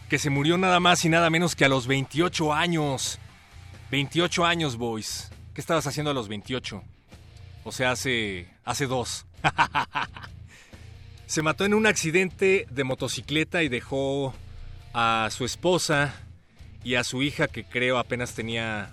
que 0.10 0.20
se 0.20 0.30
murió 0.30 0.58
nada 0.58 0.80
más 0.80 1.06
y 1.06 1.10
nada 1.10 1.30
menos 1.30 1.56
que 1.56 1.66
a 1.66 1.70
los 1.70 1.88
28 1.88 2.54
años. 2.54 3.20
28 3.92 4.46
años, 4.46 4.78
boys. 4.78 5.32
¿Qué 5.54 5.62
estabas 5.62 5.88
haciendo 5.88 6.12
a 6.12 6.14
los 6.14 6.28
28? 6.28 6.84
O 7.64 7.72
sea, 7.72 7.92
hace, 7.92 8.50
hace 8.64 8.88
dos. 8.88 9.26
se 11.28 11.42
mató 11.42 11.66
en 11.66 11.74
un 11.74 11.88
accidente 11.88 12.68
de 12.70 12.84
motocicleta 12.84 13.64
y 13.64 13.70
dejó 13.70 14.34
a 14.94 15.30
su 15.32 15.46
esposa 15.46 16.14
y 16.84 16.96
a 16.96 17.04
su 17.04 17.22
hija, 17.22 17.48
que 17.48 17.64
creo 17.64 17.98
apenas 17.98 18.34
tenía 18.34 18.92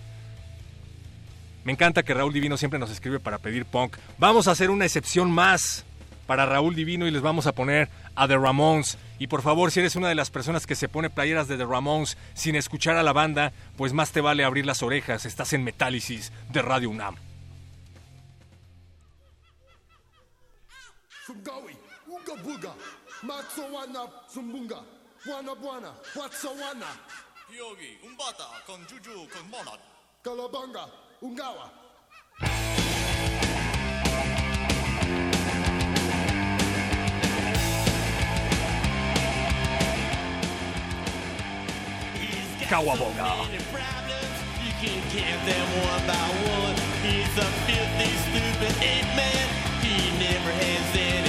Me 1.64 1.72
encanta 1.72 2.04
que 2.04 2.14
Raúl 2.14 2.32
Divino 2.32 2.58
siempre 2.58 2.80
nos 2.80 2.92
escribe 2.92 3.20
para 3.20 3.40
pedir 3.40 3.66
punk. 3.66 3.98
Vamos 4.20 4.48
a 4.48 4.52
hacer 4.52 4.70
una 4.70 4.86
excepción 4.86 5.32
más 5.32 5.84
para 6.28 6.46
Raúl 6.46 6.76
Divino 6.76 7.08
y 7.08 7.12
les 7.12 7.24
vamos 7.24 7.48
a 7.48 7.54
poner 7.54 7.90
a 8.16 8.28
The 8.28 8.38
Ramones. 8.38 9.00
Y 9.18 9.28
por 9.28 9.42
favor, 9.42 9.72
si 9.72 9.80
eres 9.80 9.96
una 9.96 10.10
de 10.10 10.16
las 10.16 10.30
personas 10.30 10.68
que 10.68 10.76
se 10.76 10.88
pone 10.88 11.10
playeras 11.10 11.48
de 11.48 11.58
The 11.58 11.66
Ramones 11.66 12.18
sin 12.36 12.56
escuchar 12.56 12.98
a 12.98 13.04
la 13.04 13.14
banda, 13.14 13.52
pues 13.76 13.94
más 13.94 14.12
te 14.12 14.22
vale 14.22 14.44
abrir 14.44 14.66
las 14.66 14.84
orejas. 14.84 15.26
Estás 15.26 15.54
en 15.54 15.64
Metálisis 15.64 16.32
de 16.52 16.62
Radio 16.62 16.92
UNAM. 16.92 17.16
booga, 22.44 22.74
matsowana 23.24 24.08
tsumbunga, 24.30 24.84
buana 25.26 25.56
buana, 25.56 25.94
watsawana. 26.16 26.88
Yogi, 27.50 27.98
umbata, 28.06 28.46
con. 28.66 28.86
Kalabanga, 30.24 30.90
ungawa. 31.22 31.70
Kawabonga. 42.68 43.48
He's 47.02 47.38
a 47.38 47.48
filthy, 47.66 48.12
stupid 48.26 48.76
ape 48.84 49.16
man. 49.16 49.48
He 49.82 49.96
never 50.20 50.52
has 50.52 50.98
any. 50.98 51.27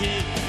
Yankee. 0.00 0.39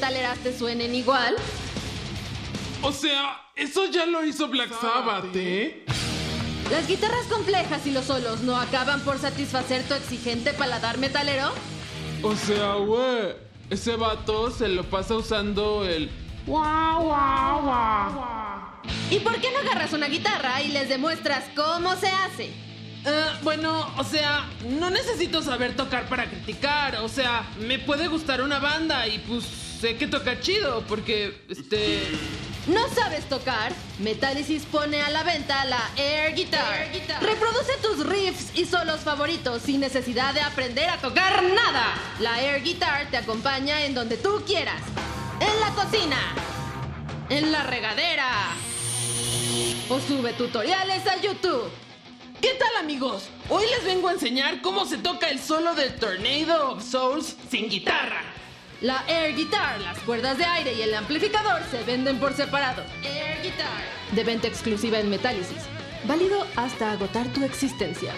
Metaleras 0.00 0.38
te 0.38 0.56
suenen 0.56 0.94
igual? 0.94 1.36
O 2.80 2.90
sea, 2.90 3.38
eso 3.54 3.84
ya 3.90 4.06
lo 4.06 4.24
hizo 4.24 4.48
Black 4.48 4.70
Sabbath, 4.80 5.26
¿eh? 5.34 5.84
¿Las 6.70 6.88
guitarras 6.88 7.26
complejas 7.26 7.86
y 7.86 7.90
los 7.90 8.06
solos 8.06 8.40
no 8.40 8.56
acaban 8.56 9.02
por 9.02 9.18
satisfacer 9.18 9.82
tu 9.82 9.92
exigente 9.92 10.54
paladar 10.54 10.96
metalero? 10.96 11.52
O 12.22 12.34
sea, 12.34 12.76
güey, 12.76 13.34
ese 13.68 13.96
vato 13.96 14.50
se 14.50 14.68
lo 14.68 14.84
pasa 14.84 15.16
usando 15.16 15.84
el 15.84 16.10
guau, 16.46 17.02
guau, 17.02 17.62
guau. 17.62 18.24
¿Y 19.10 19.18
por 19.18 19.38
qué 19.38 19.52
no 19.52 19.58
agarras 19.58 19.92
una 19.92 20.06
guitarra 20.06 20.62
y 20.62 20.68
les 20.68 20.88
demuestras 20.88 21.44
cómo 21.54 21.94
se 21.96 22.08
hace? 22.08 22.46
Eh, 23.04 23.24
bueno, 23.42 23.86
o 23.98 24.04
sea, 24.04 24.48
no 24.66 24.88
necesito 24.88 25.42
saber 25.42 25.76
tocar 25.76 26.08
para 26.08 26.24
criticar. 26.24 26.96
O 27.02 27.08
sea, 27.08 27.44
me 27.58 27.78
puede 27.78 28.08
gustar 28.08 28.40
una 28.40 28.60
banda 28.60 29.06
y 29.06 29.18
pues 29.18 29.69
sé 29.80 29.96
que 29.96 30.06
toca 30.06 30.38
chido 30.40 30.84
porque, 30.86 31.42
este... 31.48 32.02
¿No 32.66 32.86
sabes 32.90 33.26
tocar? 33.28 33.72
Metálisis 33.98 34.64
pone 34.66 35.00
a 35.00 35.08
la 35.08 35.22
venta 35.22 35.64
la 35.64 35.90
Air 35.96 36.34
Guitar. 36.34 36.90
Reproduce 37.22 37.72
tus 37.82 38.06
riffs 38.06 38.50
y 38.54 38.66
solos 38.66 39.00
favoritos 39.00 39.62
sin 39.62 39.80
necesidad 39.80 40.34
de 40.34 40.42
aprender 40.42 40.90
a 40.90 40.98
tocar 40.98 41.42
nada. 41.42 41.94
La 42.20 42.42
Air 42.42 42.62
Guitar 42.62 43.10
te 43.10 43.16
acompaña 43.16 43.86
en 43.86 43.94
donde 43.94 44.18
tú 44.18 44.42
quieras. 44.46 44.82
En 45.40 45.60
la 45.60 45.70
cocina. 45.70 46.18
En 47.30 47.50
la 47.50 47.62
regadera. 47.62 48.28
O 49.88 49.98
sube 49.98 50.34
tutoriales 50.34 51.06
a 51.06 51.20
YouTube. 51.20 51.70
¿Qué 52.42 52.54
tal 52.58 52.84
amigos? 52.84 53.28
Hoy 53.48 53.64
les 53.66 53.84
vengo 53.84 54.08
a 54.08 54.12
enseñar 54.12 54.60
cómo 54.60 54.84
se 54.84 54.98
toca 54.98 55.30
el 55.30 55.40
solo 55.40 55.74
del 55.74 55.94
Tornado 55.96 56.72
of 56.72 56.84
Souls 56.84 57.36
sin 57.50 57.70
guitarra. 57.70 58.22
La 58.80 59.04
Air 59.08 59.36
Guitar, 59.36 59.78
las 59.82 59.98
cuerdas 60.00 60.38
de 60.38 60.44
aire 60.44 60.72
y 60.72 60.80
el 60.80 60.94
amplificador 60.94 61.60
se 61.70 61.82
venden 61.82 62.18
por 62.18 62.32
separado. 62.32 62.82
Air 63.02 63.42
Guitar. 63.42 63.82
De 64.12 64.24
venta 64.24 64.48
exclusiva 64.48 64.98
en 64.98 65.10
Metálisis. 65.10 65.64
Válido 66.04 66.46
hasta 66.56 66.92
agotar 66.92 67.26
tu 67.28 67.44
existencia. 67.44 68.14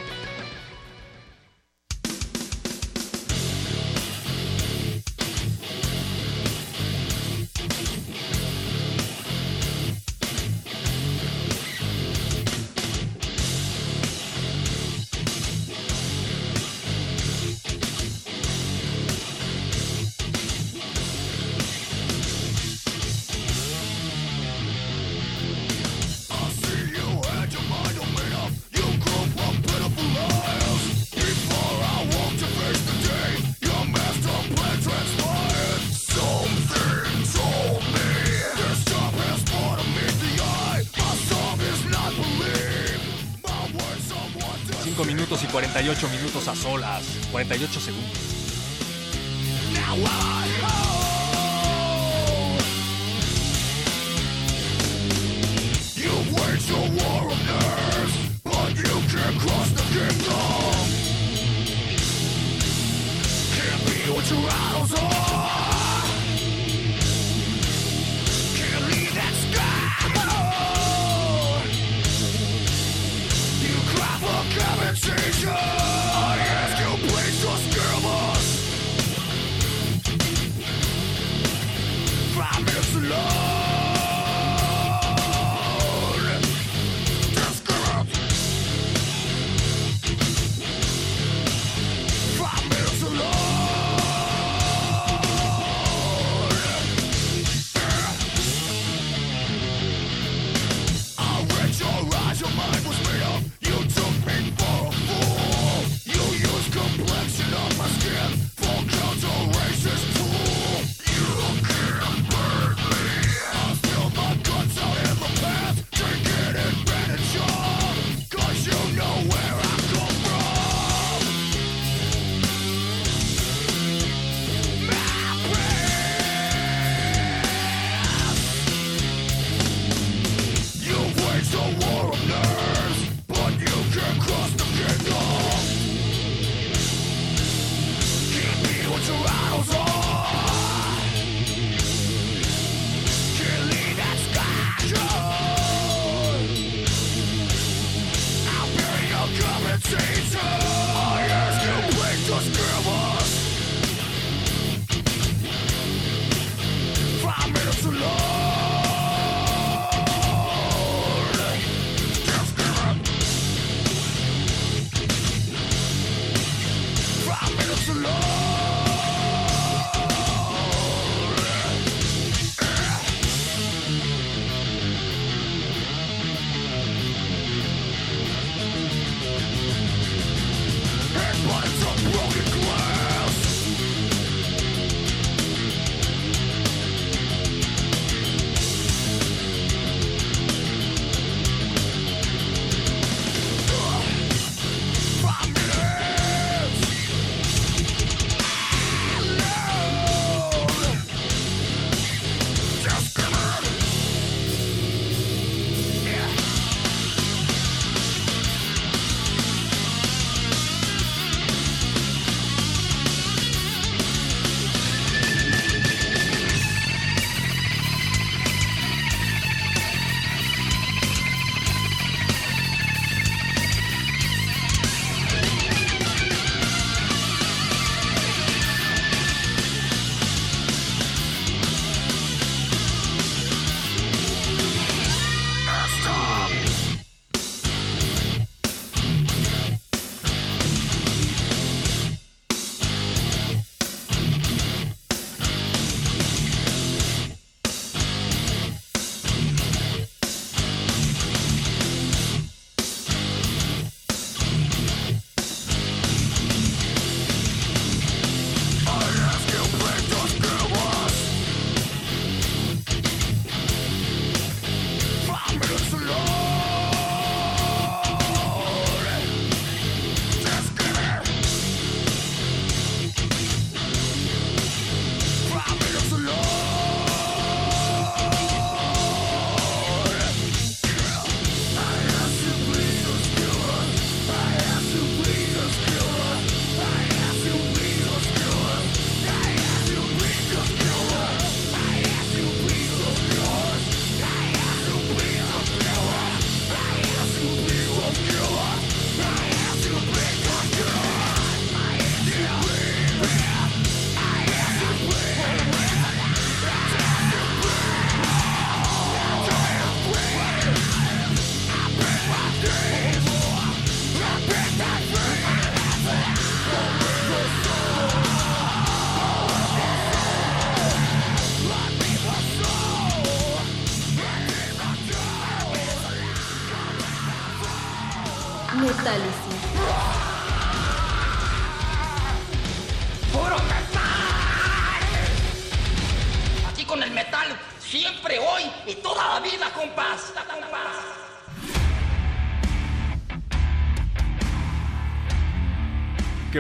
48 47.63 47.81
segundos. 47.81 48.22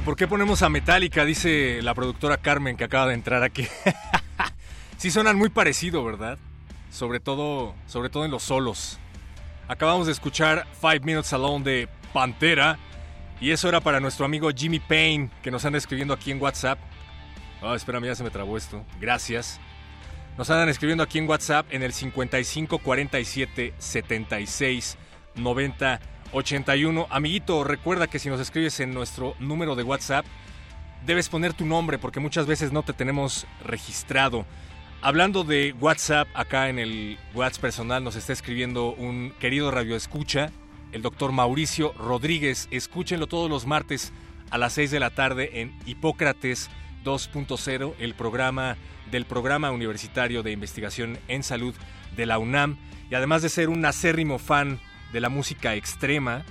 Por 0.00 0.16
qué 0.16 0.26
ponemos 0.26 0.62
a 0.62 0.70
Metallica, 0.70 1.26
dice 1.26 1.82
la 1.82 1.94
productora 1.94 2.38
Carmen 2.38 2.78
que 2.78 2.84
acaba 2.84 3.08
de 3.08 3.14
entrar 3.14 3.42
aquí. 3.42 3.66
sí 4.96 5.10
suenan 5.10 5.36
muy 5.36 5.50
parecido, 5.50 6.02
¿verdad? 6.02 6.38
Sobre 6.90 7.20
todo, 7.20 7.74
sobre 7.86 8.08
todo 8.08 8.24
en 8.24 8.30
los 8.30 8.42
solos. 8.42 8.98
Acabamos 9.68 10.06
de 10.06 10.12
escuchar 10.12 10.66
Five 10.80 11.00
Minutes 11.00 11.34
Alone 11.34 11.64
de 11.64 11.88
Pantera. 12.14 12.78
Y 13.38 13.50
eso 13.50 13.68
era 13.68 13.80
para 13.80 14.00
nuestro 14.00 14.24
amigo 14.24 14.50
Jimmy 14.50 14.80
Payne, 14.80 15.30
que 15.42 15.50
nos 15.50 15.64
anda 15.66 15.76
escribiendo 15.76 16.14
aquí 16.14 16.30
en 16.30 16.40
WhatsApp. 16.40 16.78
Ah, 17.60 17.74
espérame, 17.74 18.06
ya 18.06 18.14
se 18.14 18.24
me 18.24 18.30
trabó 18.30 18.56
esto. 18.56 18.84
Gracias. 18.98 19.60
Nos 20.38 20.48
andan 20.48 20.70
escribiendo 20.70 21.04
aquí 21.04 21.18
en 21.18 21.28
WhatsApp 21.28 21.66
en 21.70 21.82
el 21.82 21.92
55 21.92 22.78
47 22.78 23.74
76 23.76 24.96
90 25.34 26.00
81. 26.32 27.06
Amiguito, 27.10 27.64
recuerda 27.64 28.06
que 28.06 28.18
si 28.18 28.28
nos 28.28 28.40
escribes 28.40 28.80
en 28.80 28.92
nuestro 28.92 29.34
número 29.38 29.76
de 29.76 29.82
WhatsApp, 29.82 30.26
debes 31.06 31.28
poner 31.28 31.52
tu 31.52 31.66
nombre 31.66 31.98
porque 31.98 32.20
muchas 32.20 32.46
veces 32.46 32.72
no 32.72 32.82
te 32.82 32.92
tenemos 32.92 33.46
registrado. 33.64 34.46
Hablando 35.00 35.44
de 35.44 35.74
WhatsApp, 35.80 36.28
acá 36.34 36.68
en 36.68 36.78
el 36.78 37.18
WhatsApp 37.34 37.60
personal 37.60 38.04
nos 38.04 38.16
está 38.16 38.32
escribiendo 38.32 38.92
un 38.92 39.32
querido 39.40 39.70
radioescucha, 39.70 40.50
el 40.92 41.02
doctor 41.02 41.32
Mauricio 41.32 41.92
Rodríguez. 41.94 42.68
Escúchenlo 42.70 43.26
todos 43.26 43.50
los 43.50 43.66
martes 43.66 44.12
a 44.50 44.58
las 44.58 44.74
6 44.74 44.90
de 44.90 45.00
la 45.00 45.10
tarde 45.10 45.60
en 45.60 45.72
Hipócrates 45.86 46.70
2.0, 47.04 47.94
el 47.98 48.14
programa 48.14 48.76
del 49.10 49.24
Programa 49.24 49.70
Universitario 49.72 50.42
de 50.42 50.52
Investigación 50.52 51.18
en 51.28 51.42
Salud 51.42 51.74
de 52.16 52.26
la 52.26 52.38
UNAM. 52.38 52.78
Y 53.10 53.14
además 53.14 53.42
de 53.42 53.48
ser 53.48 53.68
un 53.68 53.84
acérrimo 53.84 54.38
fan 54.38 54.78
de 55.12 55.20
la 55.20 55.28
música 55.28 55.74
extrema, 55.74 56.44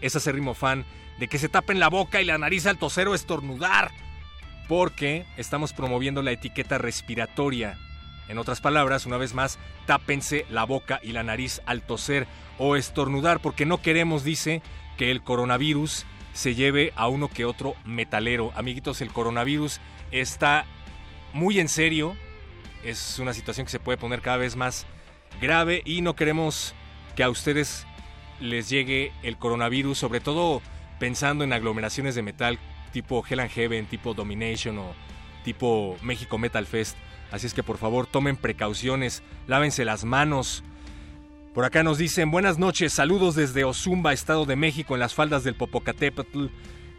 es 0.00 0.16
acérrimo 0.16 0.54
fan 0.54 0.84
de 1.18 1.28
que 1.28 1.38
se 1.38 1.48
tapen 1.48 1.80
la 1.80 1.88
boca 1.88 2.20
y 2.20 2.24
la 2.24 2.38
nariz 2.38 2.66
al 2.66 2.78
toser 2.78 3.08
o 3.08 3.14
estornudar, 3.14 3.90
porque 4.68 5.26
estamos 5.36 5.72
promoviendo 5.72 6.22
la 6.22 6.32
etiqueta 6.32 6.78
respiratoria. 6.78 7.78
En 8.28 8.38
otras 8.38 8.60
palabras, 8.60 9.06
una 9.06 9.16
vez 9.16 9.34
más, 9.34 9.58
tápense 9.86 10.46
la 10.50 10.64
boca 10.64 11.00
y 11.02 11.12
la 11.12 11.22
nariz 11.22 11.62
al 11.66 11.82
toser 11.82 12.26
o 12.58 12.76
estornudar, 12.76 13.40
porque 13.40 13.66
no 13.66 13.80
queremos, 13.80 14.22
dice, 14.22 14.62
que 14.96 15.10
el 15.10 15.22
coronavirus 15.22 16.04
se 16.34 16.54
lleve 16.54 16.92
a 16.94 17.08
uno 17.08 17.28
que 17.28 17.44
otro 17.44 17.74
metalero. 17.84 18.52
Amiguitos, 18.54 19.00
el 19.00 19.10
coronavirus 19.10 19.80
está 20.10 20.66
muy 21.32 21.58
en 21.58 21.68
serio, 21.68 22.16
es 22.84 23.18
una 23.18 23.34
situación 23.34 23.66
que 23.66 23.72
se 23.72 23.80
puede 23.80 23.98
poner 23.98 24.20
cada 24.20 24.36
vez 24.36 24.56
más 24.56 24.86
grave 25.40 25.82
y 25.84 26.02
no 26.02 26.14
queremos 26.14 26.74
que 27.16 27.22
a 27.22 27.30
ustedes 27.30 27.87
les 28.40 28.68
llegue 28.68 29.12
el 29.22 29.36
coronavirus, 29.36 29.98
sobre 29.98 30.20
todo 30.20 30.62
pensando 30.98 31.44
en 31.44 31.52
aglomeraciones 31.52 32.14
de 32.14 32.22
metal 32.22 32.58
tipo 32.92 33.24
Hell 33.28 33.40
and 33.40 33.50
Heaven, 33.50 33.86
tipo 33.86 34.14
Domination 34.14 34.78
o 34.78 34.94
tipo 35.44 35.96
México 36.02 36.38
Metal 36.38 36.66
Fest. 36.66 36.96
Así 37.30 37.46
es 37.46 37.54
que 37.54 37.62
por 37.62 37.78
favor 37.78 38.06
tomen 38.06 38.36
precauciones, 38.36 39.22
lávense 39.46 39.84
las 39.84 40.04
manos, 40.04 40.64
Por 41.54 41.64
acá 41.64 41.82
nos 41.82 41.98
dicen 41.98 42.30
buenas 42.30 42.58
noches, 42.58 42.92
saludos 42.92 43.34
desde 43.34 43.64
Ozumba, 43.64 44.12
Estado 44.12 44.44
de 44.44 44.54
México, 44.54 44.94
en 44.94 45.00
las 45.00 45.14
faldas 45.14 45.42
del 45.42 45.56
Popocatépetl. 45.56 46.46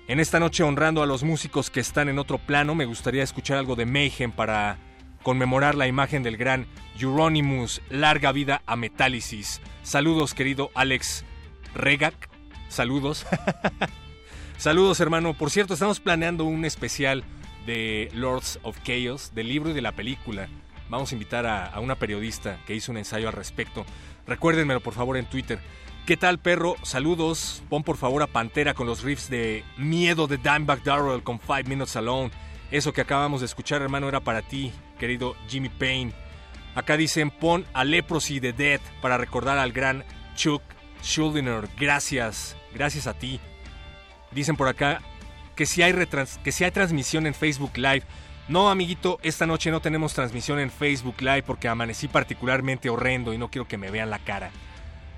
En 0.09 0.19
esta 0.19 0.39
noche 0.39 0.63
honrando 0.63 1.01
a 1.01 1.05
los 1.05 1.23
músicos 1.23 1.69
que 1.69 1.79
están 1.79 2.09
en 2.09 2.19
otro 2.19 2.39
plano, 2.39 2.75
me 2.75 2.83
gustaría 2.83 3.23
escuchar 3.23 3.57
algo 3.57 3.77
de 3.77 3.85
Mayhem 3.85 4.33
para 4.33 4.77
conmemorar 5.23 5.75
la 5.75 5.87
imagen 5.87 6.23
del 6.23 6.35
gran 6.35 6.67
Euronymous, 6.99 7.81
larga 7.89 8.33
vida 8.33 8.61
a 8.65 8.75
Metálisis. 8.75 9.61
Saludos 9.81 10.33
querido 10.33 10.71
Alex 10.75 11.23
Regak, 11.75 12.29
saludos. 12.67 13.25
saludos 14.57 14.99
hermano, 14.99 15.33
por 15.33 15.51
cierto 15.51 15.73
estamos 15.73 15.99
planeando 15.99 16.45
un 16.45 16.65
especial 16.65 17.23
de 17.65 18.09
Lords 18.13 18.59
of 18.63 18.77
Chaos, 18.83 19.33
del 19.35 19.47
libro 19.47 19.69
y 19.69 19.73
de 19.73 19.81
la 19.81 19.91
película. 19.91 20.47
Vamos 20.89 21.11
a 21.11 21.15
invitar 21.15 21.45
a, 21.45 21.79
una 21.79 21.95
periodista 21.95 22.59
que 22.65 22.75
hizo 22.75 22.91
un 22.91 22.97
ensayo 22.97 23.27
al 23.27 23.33
respecto. 23.33 23.85
Recuérdenmelo 24.25 24.81
por 24.81 24.93
favor 24.93 25.17
en 25.17 25.27
Twitter. 25.27 25.59
¿Qué 26.07 26.17
tal, 26.17 26.39
perro? 26.39 26.75
Saludos. 26.81 27.61
Pon 27.69 27.83
por 27.83 27.97
favor 27.97 28.23
a 28.23 28.27
Pantera 28.27 28.73
con 28.73 28.87
los 28.87 29.03
riffs 29.03 29.29
de 29.29 29.63
Miedo 29.77 30.25
de 30.25 30.37
Dimebag 30.37 30.83
Darrell 30.83 31.21
con 31.21 31.39
Five 31.39 31.65
Minutes 31.65 31.95
Alone. 31.95 32.31
Eso 32.71 32.93
que 32.93 33.01
acabamos 33.01 33.41
de 33.41 33.45
escuchar, 33.45 33.83
hermano, 33.83 34.09
era 34.09 34.19
para 34.19 34.41
ti, 34.41 34.71
querido 34.97 35.35
Jimmy 35.47 35.69
Payne. 35.69 36.13
Acá 36.73 36.97
dicen, 36.97 37.29
pon 37.29 37.65
a 37.73 37.83
Leprosy 37.83 38.39
de 38.39 38.53
Dead 38.53 38.81
para 39.01 39.17
recordar 39.17 39.59
al 39.59 39.71
gran 39.71 40.03
Chuck 40.35 40.63
Schuldiner. 41.03 41.67
Gracias, 41.77 42.55
gracias 42.73 43.07
a 43.07 43.13
ti. 43.13 43.39
Dicen 44.31 44.55
por 44.55 44.67
acá 44.67 45.01
que 45.55 45.65
si 45.65 45.81
hay, 45.81 45.93
que 46.43 46.51
si 46.51 46.63
hay 46.63 46.71
transmisión 46.71 47.27
en 47.27 47.33
Facebook 47.33 47.77
Live. 47.77 48.03
No, 48.47 48.69
amiguito, 48.69 49.19
esta 49.21 49.45
noche 49.45 49.71
no 49.71 49.81
tenemos 49.81 50.13
transmisión 50.13 50.57
en 50.59 50.71
Facebook 50.71 51.21
Live 51.21 51.43
porque 51.43 51.67
amanecí 51.67 52.07
particularmente 52.07 52.89
horrendo 52.89 53.33
y 53.33 53.37
no 53.37 53.51
quiero 53.51 53.67
que 53.67 53.77
me 53.77 53.91
vean 53.91 54.09
la 54.09 54.19
cara. 54.19 54.51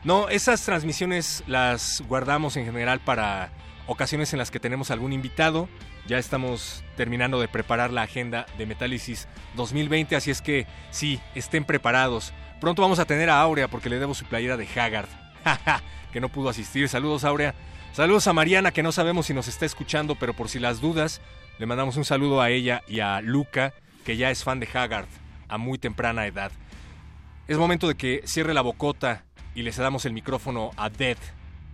No, 0.03 0.29
esas 0.29 0.63
transmisiones 0.65 1.43
las 1.45 2.01
guardamos 2.07 2.57
en 2.57 2.65
general 2.65 2.99
para 2.99 3.51
ocasiones 3.85 4.33
en 4.33 4.39
las 4.39 4.49
que 4.49 4.59
tenemos 4.59 4.89
algún 4.89 5.13
invitado. 5.13 5.69
Ya 6.07 6.17
estamos 6.17 6.83
terminando 6.97 7.39
de 7.39 7.47
preparar 7.47 7.91
la 7.91 8.01
agenda 8.01 8.47
de 8.57 8.65
Metálisis 8.65 9.27
2020, 9.55 10.15
así 10.15 10.31
es 10.31 10.41
que 10.41 10.65
sí, 10.89 11.19
estén 11.35 11.63
preparados. 11.63 12.33
Pronto 12.59 12.81
vamos 12.81 12.99
a 12.99 13.05
tener 13.05 13.29
a 13.29 13.39
Aurea 13.39 13.67
porque 13.67 13.89
le 13.89 13.99
debo 13.99 14.15
su 14.15 14.25
playera 14.25 14.57
de 14.57 14.67
Haggard, 14.67 15.07
que 16.11 16.21
no 16.21 16.29
pudo 16.29 16.49
asistir. 16.49 16.87
Saludos, 16.89 17.23
Aurea. 17.23 17.55
Saludos 17.93 18.27
a 18.27 18.33
Mariana, 18.33 18.71
que 18.71 18.83
no 18.83 18.91
sabemos 18.91 19.25
si 19.25 19.33
nos 19.33 19.47
está 19.47 19.65
escuchando, 19.65 20.15
pero 20.15 20.33
por 20.33 20.47
si 20.47 20.59
las 20.59 20.79
dudas, 20.79 21.21
le 21.59 21.65
mandamos 21.65 21.97
un 21.97 22.05
saludo 22.05 22.41
a 22.41 22.49
ella 22.49 22.83
y 22.87 23.01
a 23.01 23.19
Luca, 23.21 23.73
que 24.05 24.17
ya 24.17 24.31
es 24.31 24.43
fan 24.43 24.59
de 24.59 24.69
Haggard 24.73 25.07
a 25.49 25.57
muy 25.57 25.77
temprana 25.77 26.25
edad. 26.25 26.51
Es 27.47 27.57
momento 27.57 27.87
de 27.87 27.95
que 27.95 28.21
cierre 28.25 28.53
la 28.53 28.61
bocota 28.61 29.25
y 29.53 29.63
le 29.63 29.73
cedamos 29.73 30.05
el 30.05 30.13
micrófono 30.13 30.71
a 30.77 30.89
Dead, 30.89 31.17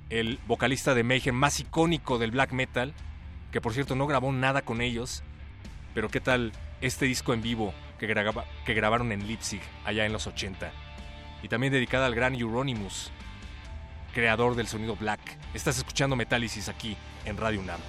el 0.10 0.40
vocalista 0.48 0.96
de 0.96 1.04
Mayhem 1.04 1.36
más 1.36 1.60
icónico 1.60 2.18
del 2.18 2.32
black 2.32 2.52
metal, 2.52 2.94
que 3.52 3.62
por 3.62 3.74
cierto 3.74 3.96
no 3.96 4.08
grabó 4.08 4.32
nada 4.32 4.64
con 4.64 4.82
ellos, 4.82 5.24
pero 5.94 6.10
qué 6.10 6.20
tal 6.20 6.52
este 6.82 7.06
disco 7.06 7.34
en 7.34 7.44
vivo 7.44 7.74
que, 8.00 8.08
que 8.66 8.74
grabaron 8.74 9.12
en 9.12 9.28
Leipzig 9.28 9.62
allá 9.86 10.06
en 10.06 10.14
los 10.14 10.26
80, 10.26 10.72
y 11.44 11.48
también 11.48 11.74
dedicada 11.74 12.08
al 12.08 12.16
gran 12.16 12.34
Euronymous, 12.34 13.12
creador 14.18 14.56
del 14.56 14.66
sonido 14.66 14.96
black. 14.96 15.20
Estás 15.54 15.78
escuchando 15.78 16.16
Metálisis 16.16 16.70
aquí 16.70 16.98
en 17.24 17.38
Radio 17.38 17.60
UNAM. 17.60 17.80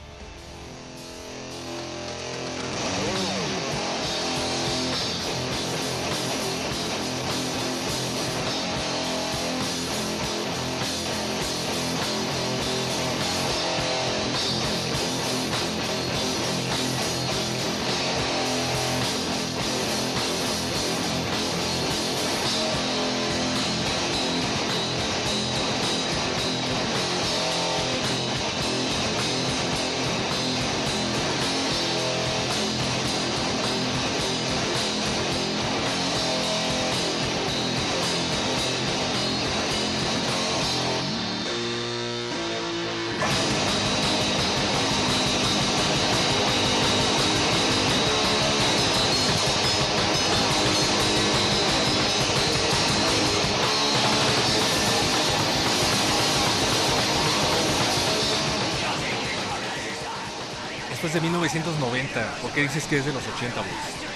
De 61.18 61.22
1990. 61.22 62.38
¿Por 62.42 62.52
qué 62.52 62.62
dices 62.62 62.84
que 62.84 62.98
es 62.98 63.04
de 63.04 63.12
los 63.12 63.26
80, 63.26 63.60
güey? 63.60 64.07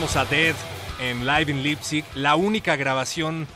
Escuchábamos 0.00 0.30
a 0.30 0.34
Dead 0.34 0.56
en 0.98 1.26
Live 1.26 1.52
in 1.52 1.62
Leipzig, 1.62 2.06
la 2.14 2.34
única 2.34 2.74
grabación 2.74 3.46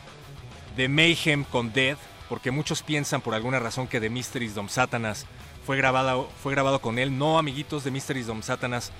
de 0.76 0.90
Mayhem 0.90 1.42
con 1.44 1.72
Dead, 1.72 1.96
porque 2.28 2.50
muchos 2.50 2.82
piensan 2.82 3.22
por 3.22 3.34
alguna 3.34 3.60
razón 3.60 3.88
que 3.88 3.98
The 3.98 4.10
Mysteries 4.10 4.54
Dom 4.54 4.68
Satanas 4.68 5.24
fue 5.64 5.78
grabado, 5.78 6.28
fue 6.42 6.52
grabado 6.52 6.82
con 6.82 6.98
él. 6.98 7.16
No, 7.16 7.38
amiguitos, 7.38 7.84
The 7.84 7.90
Mysteries 7.90 8.26
Dom 8.26 8.42
Satanas 8.42 8.92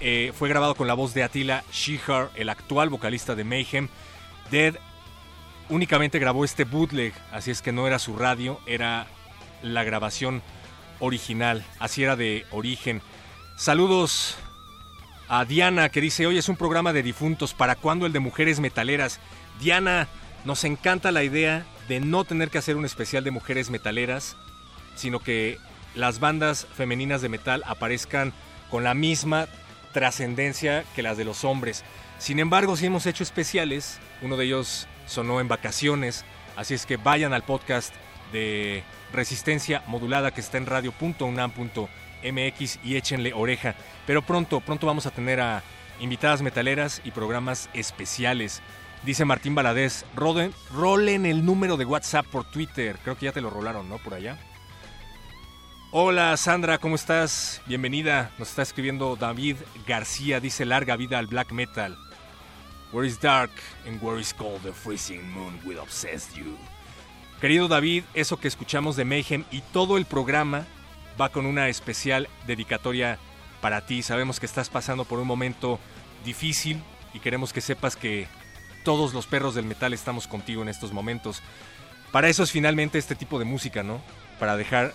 eh, 0.00 0.34
fue 0.38 0.50
grabado 0.50 0.74
con 0.74 0.86
la 0.86 0.92
voz 0.92 1.14
de 1.14 1.22
Attila 1.22 1.64
Shihar, 1.72 2.28
el 2.34 2.50
actual 2.50 2.90
vocalista 2.90 3.34
de 3.34 3.44
Mayhem. 3.44 3.88
Dead 4.50 4.74
únicamente 5.70 6.18
grabó 6.18 6.44
este 6.44 6.64
bootleg, 6.64 7.14
así 7.32 7.50
es 7.50 7.62
que 7.62 7.72
no 7.72 7.86
era 7.86 7.98
su 7.98 8.16
radio, 8.16 8.60
era 8.66 9.06
la 9.62 9.82
grabación 9.82 10.42
original, 11.00 11.64
así 11.78 12.04
era 12.04 12.16
de 12.16 12.44
origen. 12.50 13.00
Saludos 13.56 14.36
a 15.32 15.46
Diana 15.46 15.88
que 15.88 16.02
dice, 16.02 16.26
hoy 16.26 16.36
es 16.36 16.50
un 16.50 16.56
programa 16.56 16.92
de 16.92 17.02
difuntos, 17.02 17.54
¿para 17.54 17.74
cuándo 17.74 18.04
el 18.04 18.12
de 18.12 18.20
mujeres 18.20 18.60
metaleras? 18.60 19.18
Diana, 19.60 20.06
nos 20.44 20.62
encanta 20.64 21.10
la 21.10 21.24
idea 21.24 21.64
de 21.88 22.00
no 22.00 22.24
tener 22.24 22.50
que 22.50 22.58
hacer 22.58 22.76
un 22.76 22.84
especial 22.84 23.24
de 23.24 23.30
mujeres 23.30 23.70
metaleras, 23.70 24.36
sino 24.94 25.20
que 25.20 25.56
las 25.94 26.20
bandas 26.20 26.66
femeninas 26.76 27.22
de 27.22 27.30
metal 27.30 27.62
aparezcan 27.66 28.34
con 28.70 28.84
la 28.84 28.92
misma 28.92 29.46
trascendencia 29.94 30.84
que 30.94 31.02
las 31.02 31.16
de 31.16 31.24
los 31.24 31.44
hombres. 31.44 31.82
Sin 32.18 32.38
embargo, 32.38 32.76
sí 32.76 32.84
hemos 32.84 33.06
hecho 33.06 33.22
especiales, 33.22 34.00
uno 34.20 34.36
de 34.36 34.44
ellos 34.44 34.86
sonó 35.06 35.40
en 35.40 35.48
vacaciones, 35.48 36.26
así 36.56 36.74
es 36.74 36.84
que 36.84 36.98
vayan 36.98 37.32
al 37.32 37.42
podcast 37.42 37.94
de 38.34 38.84
Resistencia 39.14 39.82
Modulada 39.86 40.32
que 40.32 40.42
está 40.42 40.58
en 40.58 40.66
radio.unam.mx 42.22 42.78
y 42.84 42.96
échenle 42.96 43.32
oreja. 43.32 43.74
Pero 44.06 44.22
pronto, 44.22 44.60
pronto 44.60 44.86
vamos 44.86 45.06
a 45.06 45.10
tener 45.10 45.40
a 45.40 45.62
invitadas 46.00 46.42
metaleras 46.42 47.00
y 47.04 47.10
programas 47.10 47.68
especiales. 47.74 48.62
Dice 49.04 49.24
Martín 49.24 49.54
Baladés, 49.54 50.04
rolen, 50.14 50.52
rolen 50.72 51.26
el 51.26 51.44
número 51.44 51.76
de 51.76 51.84
WhatsApp 51.84 52.26
por 52.26 52.44
Twitter. 52.44 52.98
Creo 53.02 53.16
que 53.16 53.26
ya 53.26 53.32
te 53.32 53.40
lo 53.40 53.50
rolaron, 53.50 53.88
¿no? 53.88 53.98
Por 53.98 54.14
allá. 54.14 54.38
Hola 55.90 56.36
Sandra, 56.36 56.78
¿cómo 56.78 56.94
estás? 56.94 57.60
Bienvenida. 57.66 58.30
Nos 58.38 58.50
está 58.50 58.62
escribiendo 58.62 59.16
David 59.16 59.56
García. 59.86 60.40
Dice 60.40 60.64
larga 60.64 60.96
vida 60.96 61.18
al 61.18 61.26
black 61.26 61.52
metal. 61.52 61.98
Where 62.92 63.06
is 63.06 63.20
dark 63.20 63.50
and 63.86 64.02
where 64.02 64.20
is 64.20 64.32
cold 64.32 64.62
the 64.62 64.72
freezing 64.72 65.30
moon 65.32 65.58
will 65.64 65.78
obsess 65.78 66.32
you. 66.34 66.56
Querido 67.40 67.66
David, 67.66 68.04
eso 68.14 68.38
que 68.38 68.46
escuchamos 68.46 68.94
de 68.96 69.04
Mayhem 69.04 69.44
y 69.50 69.62
todo 69.72 69.96
el 69.96 70.04
programa 70.04 70.66
va 71.20 71.30
con 71.30 71.46
una 71.46 71.68
especial 71.68 72.28
dedicatoria 72.46 73.18
para 73.60 73.86
ti. 73.86 74.02
Sabemos 74.02 74.40
que 74.40 74.46
estás 74.46 74.68
pasando 74.68 75.04
por 75.04 75.18
un 75.18 75.26
momento 75.26 75.78
difícil 76.24 76.82
y 77.14 77.20
queremos 77.20 77.52
que 77.52 77.60
sepas 77.60 77.96
que 77.96 78.26
todos 78.84 79.14
los 79.14 79.26
perros 79.26 79.54
del 79.54 79.64
metal 79.64 79.92
estamos 79.92 80.26
contigo 80.26 80.62
en 80.62 80.68
estos 80.68 80.92
momentos. 80.92 81.42
Para 82.10 82.28
eso 82.28 82.42
es 82.42 82.50
finalmente 82.50 82.98
este 82.98 83.14
tipo 83.14 83.38
de 83.38 83.44
música, 83.44 83.82
¿no? 83.82 84.02
Para 84.38 84.56
dejar 84.56 84.94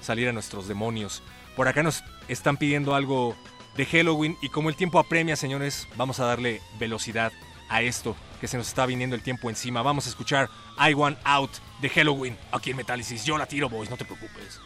salir 0.00 0.28
a 0.28 0.32
nuestros 0.32 0.68
demonios. 0.68 1.22
Por 1.56 1.68
acá 1.68 1.82
nos 1.82 2.04
están 2.28 2.56
pidiendo 2.56 2.94
algo 2.94 3.36
de 3.76 3.84
Halloween 3.86 4.36
y 4.40 4.48
como 4.48 4.68
el 4.68 4.76
tiempo 4.76 4.98
apremia, 4.98 5.36
señores, 5.36 5.88
vamos 5.96 6.20
a 6.20 6.24
darle 6.24 6.60
velocidad 6.78 7.32
a 7.68 7.82
esto 7.82 8.16
que 8.40 8.48
se 8.48 8.56
nos 8.56 8.68
está 8.68 8.86
viniendo 8.86 9.16
el 9.16 9.22
tiempo 9.22 9.50
encima. 9.50 9.82
Vamos 9.82 10.06
a 10.06 10.10
escuchar 10.10 10.48
I 10.78 10.94
Want 10.94 11.18
Out 11.24 11.50
de 11.80 11.88
Halloween 11.88 12.36
aquí 12.52 12.70
en 12.70 12.76
Metálisis. 12.76 13.24
Yo 13.24 13.36
la 13.38 13.46
tiro, 13.46 13.68
boys, 13.68 13.90
no 13.90 13.96
te 13.96 14.04
preocupes. 14.04 14.60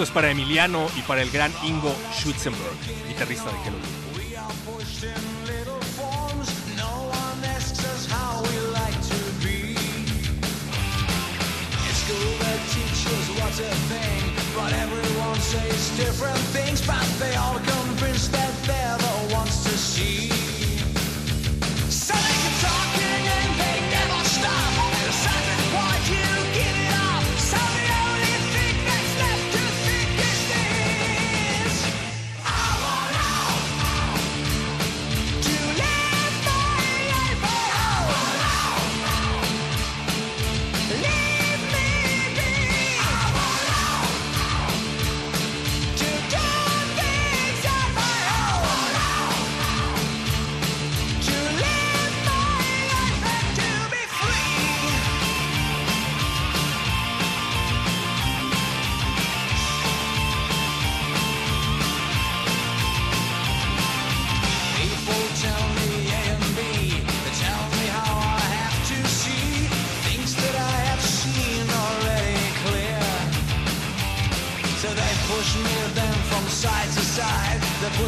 Esto 0.00 0.08
es 0.08 0.14
para 0.14 0.30
Emiliano 0.30 0.88
y 0.96 1.02
para 1.02 1.20
el 1.20 1.30
gran 1.30 1.52
Ingo 1.62 1.94
Schutzenberg, 2.14 2.72
guitarrista 3.06 3.50
de 3.50 3.58
Halloween. 3.58 3.82
But 14.56 14.72
everyone 14.72 15.38
says 15.40 15.90
different 15.98 16.38
things, 16.54 16.80
but 16.86 17.04
they 17.18 17.36
all 17.36 17.58
convinced 17.58 18.32
that 18.32 18.54
they're 18.64 18.96
the 18.96 19.34
ones 19.34 19.64
to 19.64 19.76
see. 19.76 20.49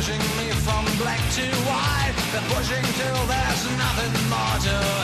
Pushing 0.03 0.21
me 0.37 0.51
from 0.67 0.85
black 0.99 1.21
to 1.31 1.47
white. 1.63 2.15
They're 2.33 2.43
pushing 2.51 2.83
till 2.99 3.27
there's 3.27 3.63
nothing 3.79 4.29
more 4.29 4.59
to 4.67 5.02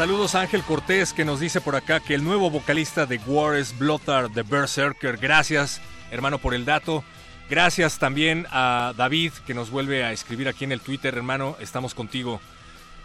Saludos 0.00 0.34
a 0.34 0.40
Ángel 0.40 0.62
Cortés 0.62 1.12
que 1.12 1.26
nos 1.26 1.40
dice 1.40 1.60
por 1.60 1.76
acá 1.76 2.00
que 2.00 2.14
el 2.14 2.24
nuevo 2.24 2.48
vocalista 2.48 3.04
de 3.04 3.18
War 3.26 3.54
es 3.56 3.78
Blothar 3.78 4.30
de 4.30 4.40
Berserker. 4.42 5.18
Gracias, 5.18 5.78
hermano, 6.10 6.38
por 6.38 6.54
el 6.54 6.64
dato. 6.64 7.04
Gracias 7.50 7.98
también 7.98 8.46
a 8.50 8.94
David 8.96 9.34
que 9.46 9.52
nos 9.52 9.70
vuelve 9.70 10.02
a 10.02 10.12
escribir 10.12 10.48
aquí 10.48 10.64
en 10.64 10.72
el 10.72 10.80
Twitter, 10.80 11.14
hermano. 11.14 11.54
Estamos 11.60 11.92
contigo. 11.92 12.40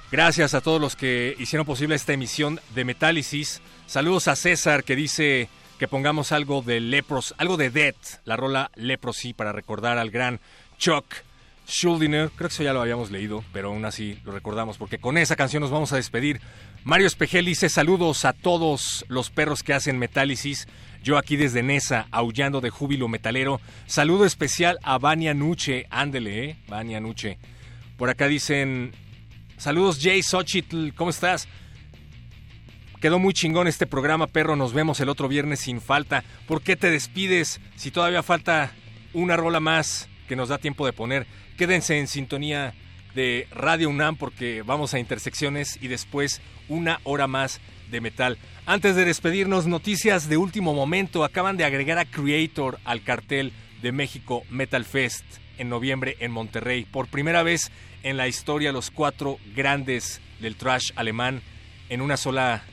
Gracias 0.10 0.54
a 0.54 0.62
todos 0.62 0.80
los 0.80 0.96
que 0.96 1.36
hicieron 1.38 1.66
posible 1.66 1.96
esta 1.96 2.14
emisión 2.14 2.62
de 2.74 2.86
Metálisis. 2.86 3.62
Saludos 3.88 4.30
a 4.30 4.38
César 4.38 4.86
que 4.86 4.96
dice 4.96 5.50
que 5.78 5.90
pongamos 5.90 6.32
algo 6.32 6.62
de 6.62 6.80
Lepros, 6.80 7.36
algo 7.38 7.58
de 7.58 7.72
Death, 7.72 8.22
la 8.24 8.38
rola 8.38 8.72
Leprosy 8.76 9.34
para 9.34 9.52
recordar 9.52 9.98
al 9.98 10.12
gran 10.12 10.40
Chuck 10.78 11.04
Schuldiner. 11.68 12.30
Creo 12.30 12.48
que 12.48 12.54
eso 12.54 12.64
ya 12.64 12.72
lo 12.72 12.82
habíamos 12.82 13.12
leído, 13.12 13.44
pero 13.52 13.68
aún 13.68 13.84
así 13.84 14.18
lo 14.24 14.32
recordamos 14.32 14.78
porque 14.78 14.98
con 14.98 15.18
esa 15.18 15.36
canción 15.36 15.60
nos 15.62 15.72
vamos 15.72 15.92
a 15.92 15.98
despedir. 15.98 16.40
Mario 16.86 17.08
Espejel 17.08 17.46
dice 17.46 17.68
saludos 17.68 18.26
a 18.26 18.34
todos 18.34 19.06
los 19.08 19.32
perros 19.32 19.64
que 19.64 19.74
hacen 19.74 19.98
Metálisis. 19.98 20.68
Yo 21.02 21.18
aquí 21.18 21.36
desde 21.36 21.64
Nesa, 21.64 22.06
aullando 22.12 22.62
de 22.62 22.70
júbilo 22.70 23.08
metalero. 23.08 23.60
Saludo 23.88 24.24
especial 24.24 24.78
a 24.84 25.00
Vania 25.00 25.34
Nuche. 25.34 25.88
Ándele, 25.90 26.46
¿eh? 26.46 26.58
Vania 26.68 27.00
Nuche. 27.00 27.40
Por 27.98 28.12
acá 28.12 28.28
dicen, 28.28 28.92
saludos 29.58 29.98
Jay 30.00 30.22
Xochitl, 30.22 30.90
¿cómo 30.94 31.10
estás? 31.10 31.48
Quedó 33.02 33.18
muy 33.18 33.34
chingón 33.34 33.68
este 33.68 33.88
programa, 33.88 34.28
perro. 34.28 34.56
Nos 34.56 34.72
vemos 34.72 35.00
el 35.00 35.10
otro 35.10 35.28
viernes 35.28 35.62
sin 35.62 35.82
falta. 35.82 36.24
¿Por 36.48 36.62
qué 36.62 36.76
te 36.76 36.92
despides 36.92 37.62
si 37.76 37.90
todavía 37.90 38.22
falta 38.22 38.72
una 39.12 39.36
rola 39.36 39.60
más 39.60 40.08
que 40.28 40.36
nos 40.36 40.50
da 40.50 40.60
tiempo 40.60 40.86
de 40.86 40.94
poner? 40.94 41.26
Quédense 41.58 41.98
en 41.98 42.06
sintonía 42.06 42.76
de 43.16 43.48
Radio 43.52 43.90
UNAM 43.90 44.18
porque 44.18 44.62
vamos 44.62 44.94
a 44.94 45.00
intersecciones 45.00 45.80
y 45.82 45.88
después 45.88 46.42
una 46.70 47.00
hora 47.04 47.28
más 47.28 47.62
de 47.90 48.02
metal. 48.02 48.38
Antes 48.66 48.96
de 48.96 49.06
despedirnos, 49.06 49.68
noticias 49.68 50.28
de 50.30 50.38
último 50.38 50.74
momento. 50.74 51.24
Acaban 51.24 51.58
de 51.58 51.66
agregar 51.66 51.98
a 51.98 52.06
Creator 52.06 52.80
al 52.84 53.04
cartel 53.04 53.54
de 53.82 53.92
México 53.92 54.44
Metal 54.50 54.86
Fest 54.86 55.26
en 55.58 55.70
noviembre 55.70 56.18
en 56.20 56.32
Monterrey. 56.32 56.86
Por 56.86 57.08
primera 57.08 57.44
vez 57.44 57.72
en 58.04 58.18
la 58.18 58.28
historia, 58.28 58.72
los 58.72 58.92
cuatro 58.92 59.38
grandes 59.56 60.22
del 60.40 60.56
trash 60.56 60.92
alemán 60.96 61.42
en 61.90 62.02
una 62.02 62.18
sola 62.18 62.64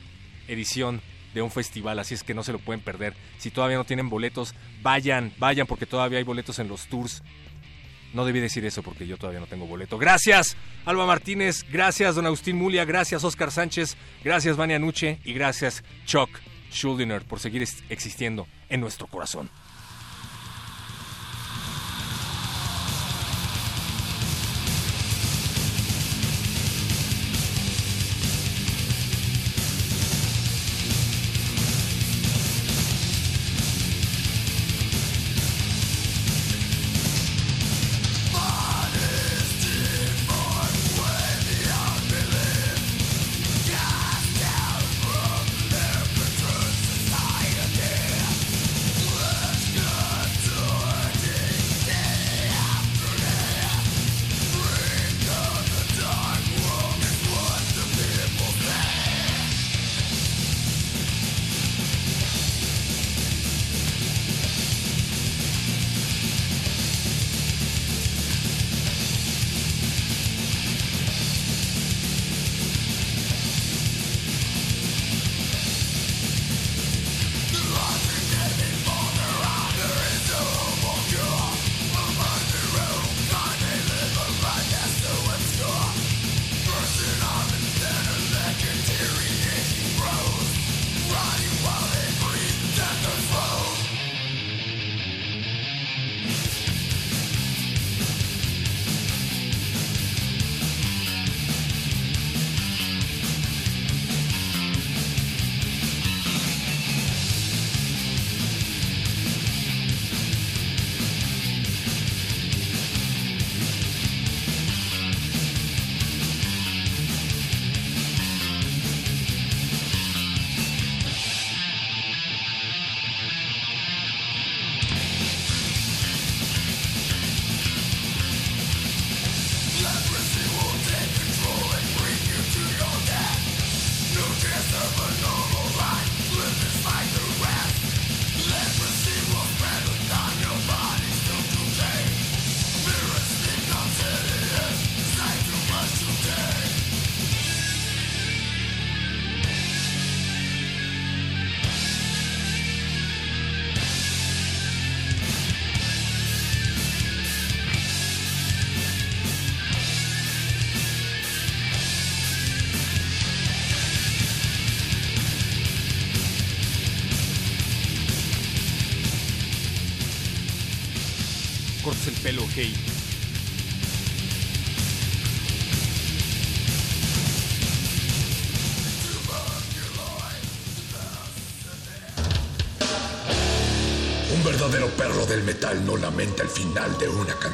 edición 0.47 1.01
de 1.33 1.41
un 1.41 1.51
festival, 1.51 1.97
así 1.97 2.13
es 2.13 2.23
que 2.23 2.33
no 2.33 2.43
se 2.43 2.51
lo 2.51 2.59
pueden 2.59 2.81
perder. 2.81 3.13
Si 3.37 3.49
todavía 3.49 3.77
no 3.77 3.85
tienen 3.85 4.09
boletos, 4.09 4.53
vayan, 4.81 5.31
vayan 5.39 5.65
porque 5.65 5.85
todavía 5.85 6.19
hay 6.19 6.23
boletos 6.23 6.59
en 6.59 6.67
los 6.67 6.87
tours. 6.87 7.23
No 8.13 8.25
debí 8.25 8.39
decir 8.39 8.63
eso 8.65 8.83
porque 8.83 9.07
yo 9.07 9.17
todavía 9.17 9.39
no 9.39 9.47
tengo 9.47 9.65
boleto. 9.65 9.97
Gracias, 9.97 10.55
Alba 10.85 11.05
Martínez, 11.05 11.65
gracias, 11.71 12.15
don 12.15 12.25
Agustín 12.25 12.57
Mulia, 12.57 12.85
gracias, 12.85 13.23
Oscar 13.23 13.51
Sánchez, 13.51 13.97
gracias, 14.23 14.55
Vania 14.55 14.79
Nuche 14.79 15.19
y 15.23 15.33
gracias, 15.33 15.83
Chuck 16.05 16.29
Schuldiner, 16.71 17.23
por 17.23 17.39
seguir 17.39 17.67
existiendo 17.89 18.47
en 18.69 18.81
nuestro 18.81 19.07
corazón. 19.07 19.49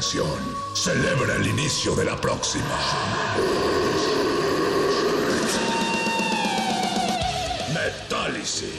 Celebra 0.01 1.35
el 1.35 1.47
inicio 1.47 1.93
de 1.93 2.05
la 2.05 2.15
próxima. 2.15 2.63
Metálisis. 7.73 8.69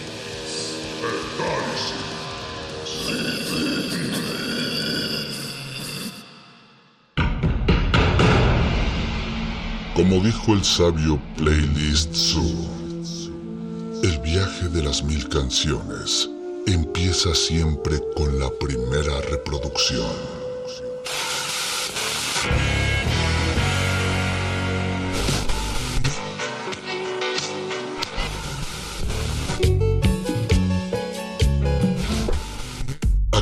Como 9.95 10.21
dijo 10.21 10.55
el 10.55 10.65
sabio 10.65 11.21
Playlist 11.37 12.15
Zoo, 12.15 12.67
el 14.03 14.19
viaje 14.21 14.69
de 14.71 14.83
las 14.83 15.03
mil 15.03 15.29
canciones 15.29 16.31
empieza 16.67 17.35
siempre 17.35 18.01
con 18.17 18.39
la 18.39 18.49
primera 18.59 19.21
reproducción. 19.31 20.30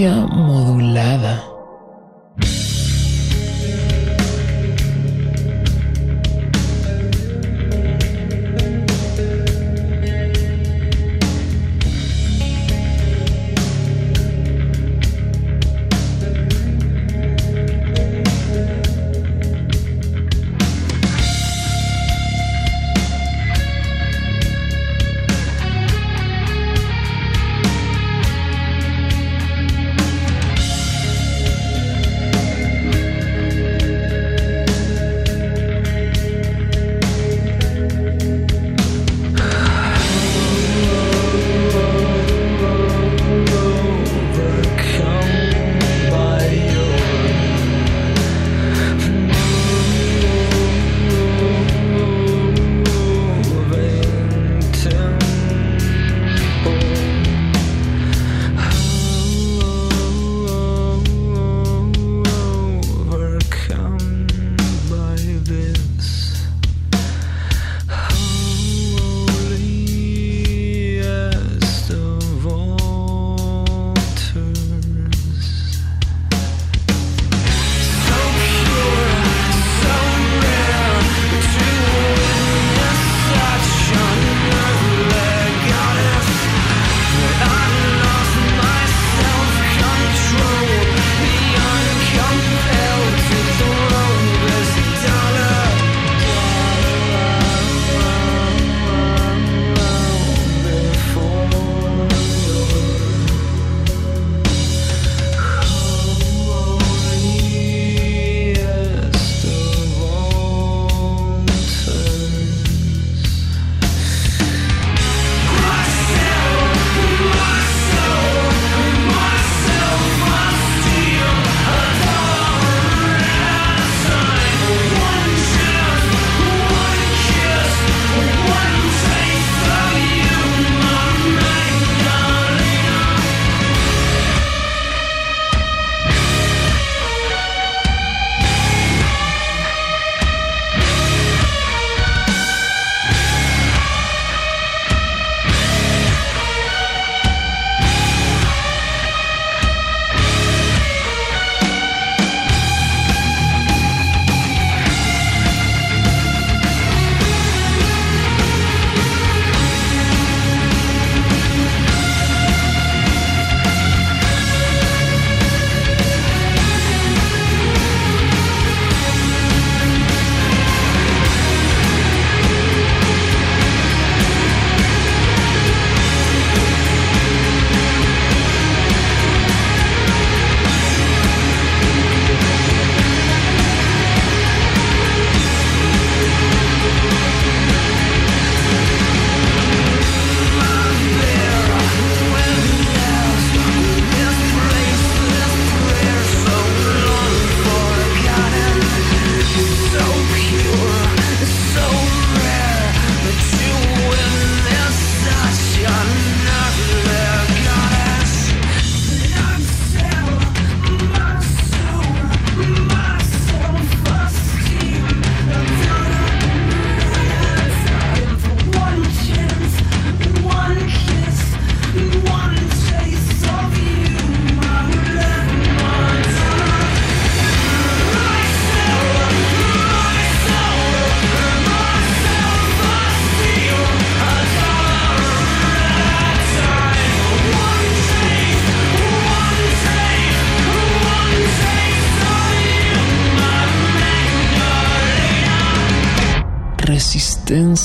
Modulada. 0.00 0.81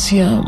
Resistencia 0.07 0.46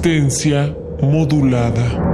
Resistencia 0.00 0.76
modulada. 1.02 2.07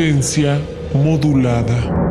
Resistencia 0.00 0.58
modulada. 0.94 2.09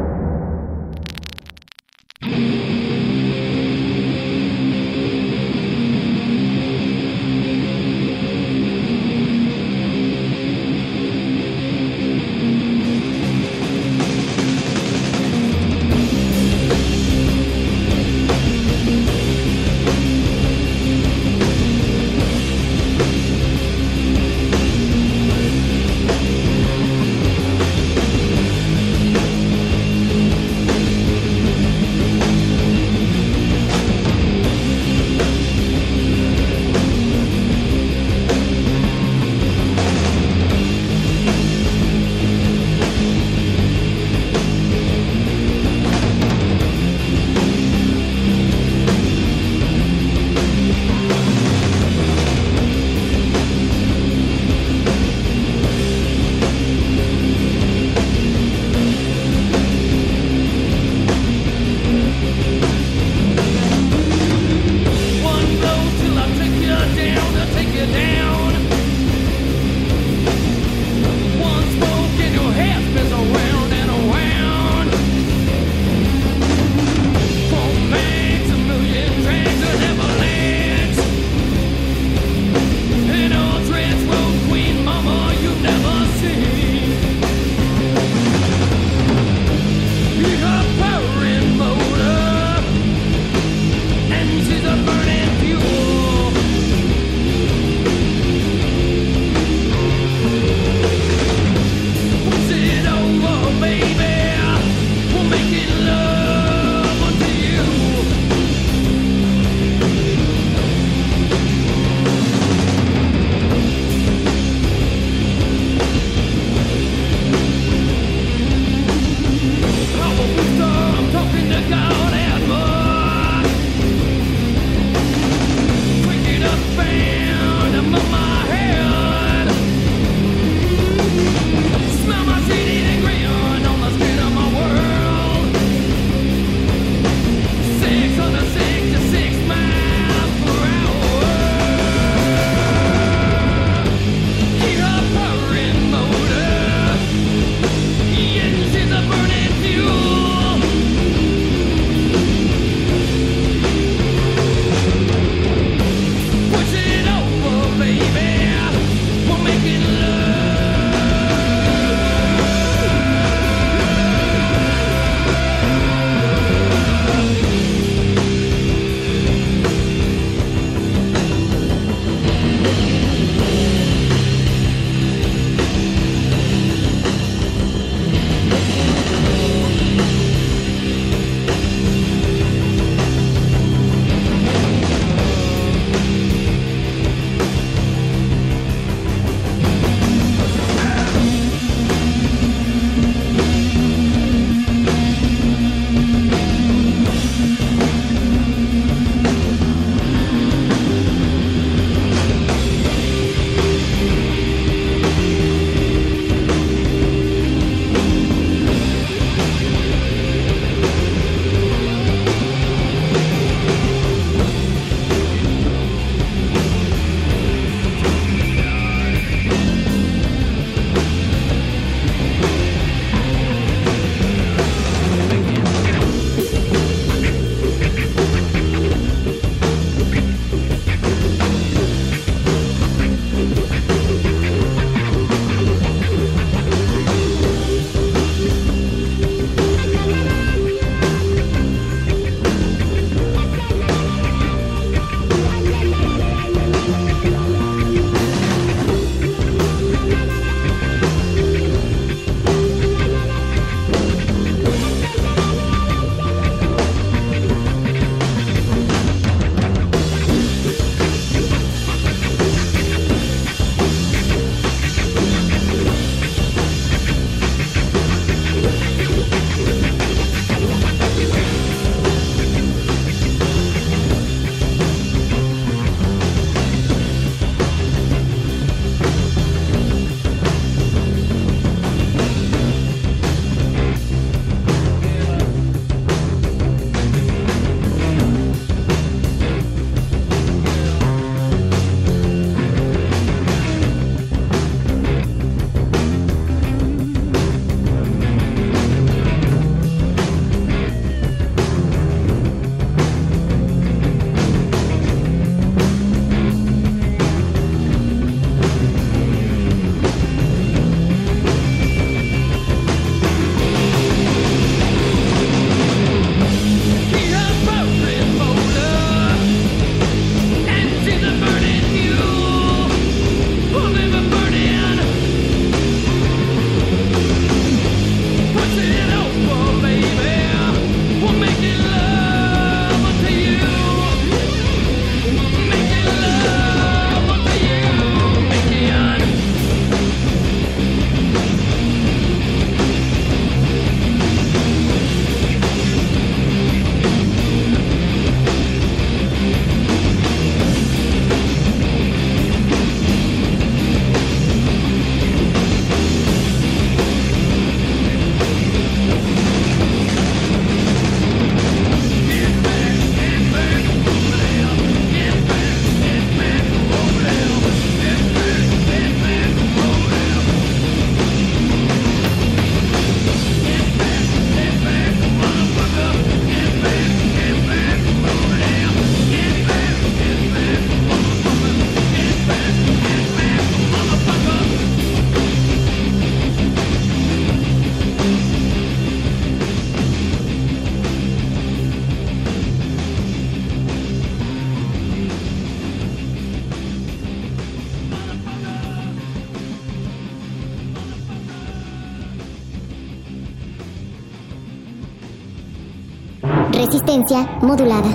Modulada. 407.61 408.11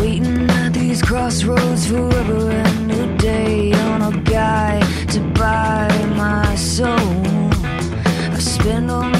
Waiting 0.00 0.50
at 0.50 0.72
these 0.72 1.02
crossroads 1.02 1.86
forever 1.86 2.68
day 3.18 3.72
a 4.02 4.12
guy 4.20 4.80
to 5.12 5.20
buy 5.38 5.88
my 6.16 6.54
soul. 6.54 6.88
I 8.36 8.38
spend 8.38 8.90
all 8.90 9.17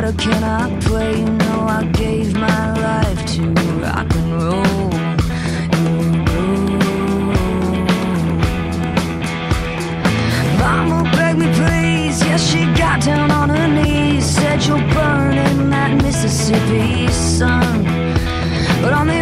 harder 0.00 0.16
can 0.16 0.42
I 0.42 0.80
pray? 0.80 1.18
You 1.18 1.26
know 1.26 1.66
I 1.68 1.84
gave 1.92 2.32
my 2.34 2.72
life 2.86 3.26
to 3.34 3.42
rock 3.82 4.08
and 4.14 4.32
roll. 4.32 4.90
Mama 10.58 11.10
begged 11.12 11.38
me, 11.40 11.46
please. 11.60 12.22
Yes, 12.22 12.40
she 12.50 12.64
got 12.78 13.02
down 13.02 13.30
on 13.30 13.50
her 13.50 13.68
knees. 13.68 14.24
Said 14.24 14.64
you'll 14.64 14.78
burn 14.94 15.36
in 15.36 15.70
that 15.70 16.02
Mississippi 16.02 17.08
sun. 17.08 17.84
But 18.82 18.92
on 18.94 19.06
the 19.06 19.19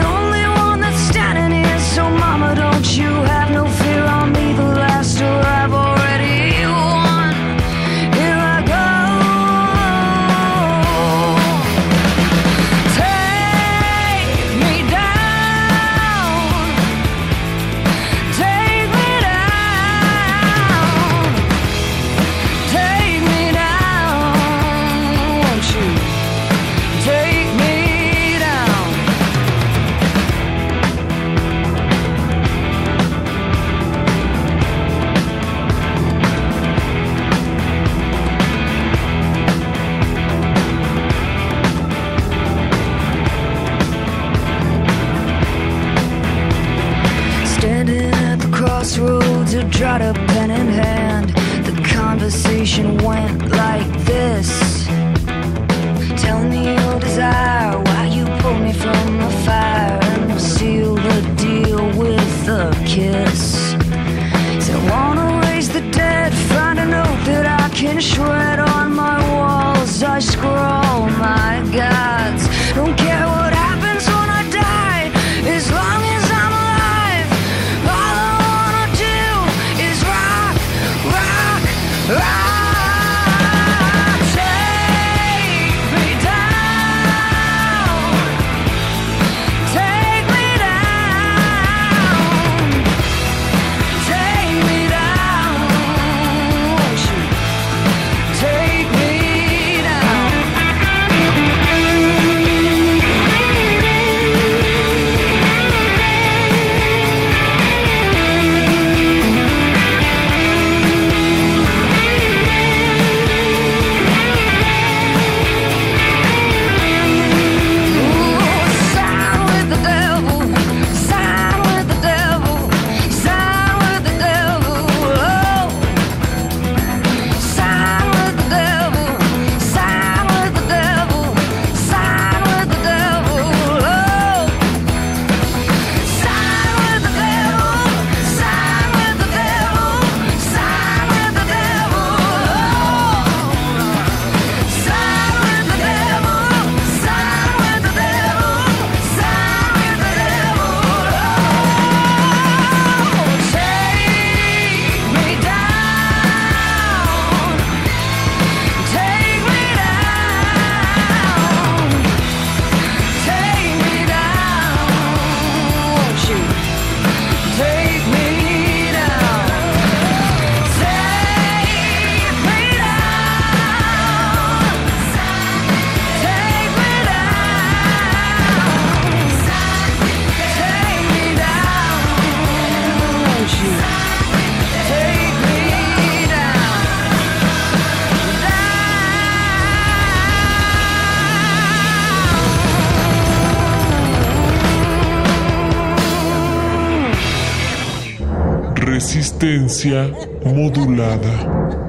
resistencia 198.99 200.11
modulada. 200.45 201.88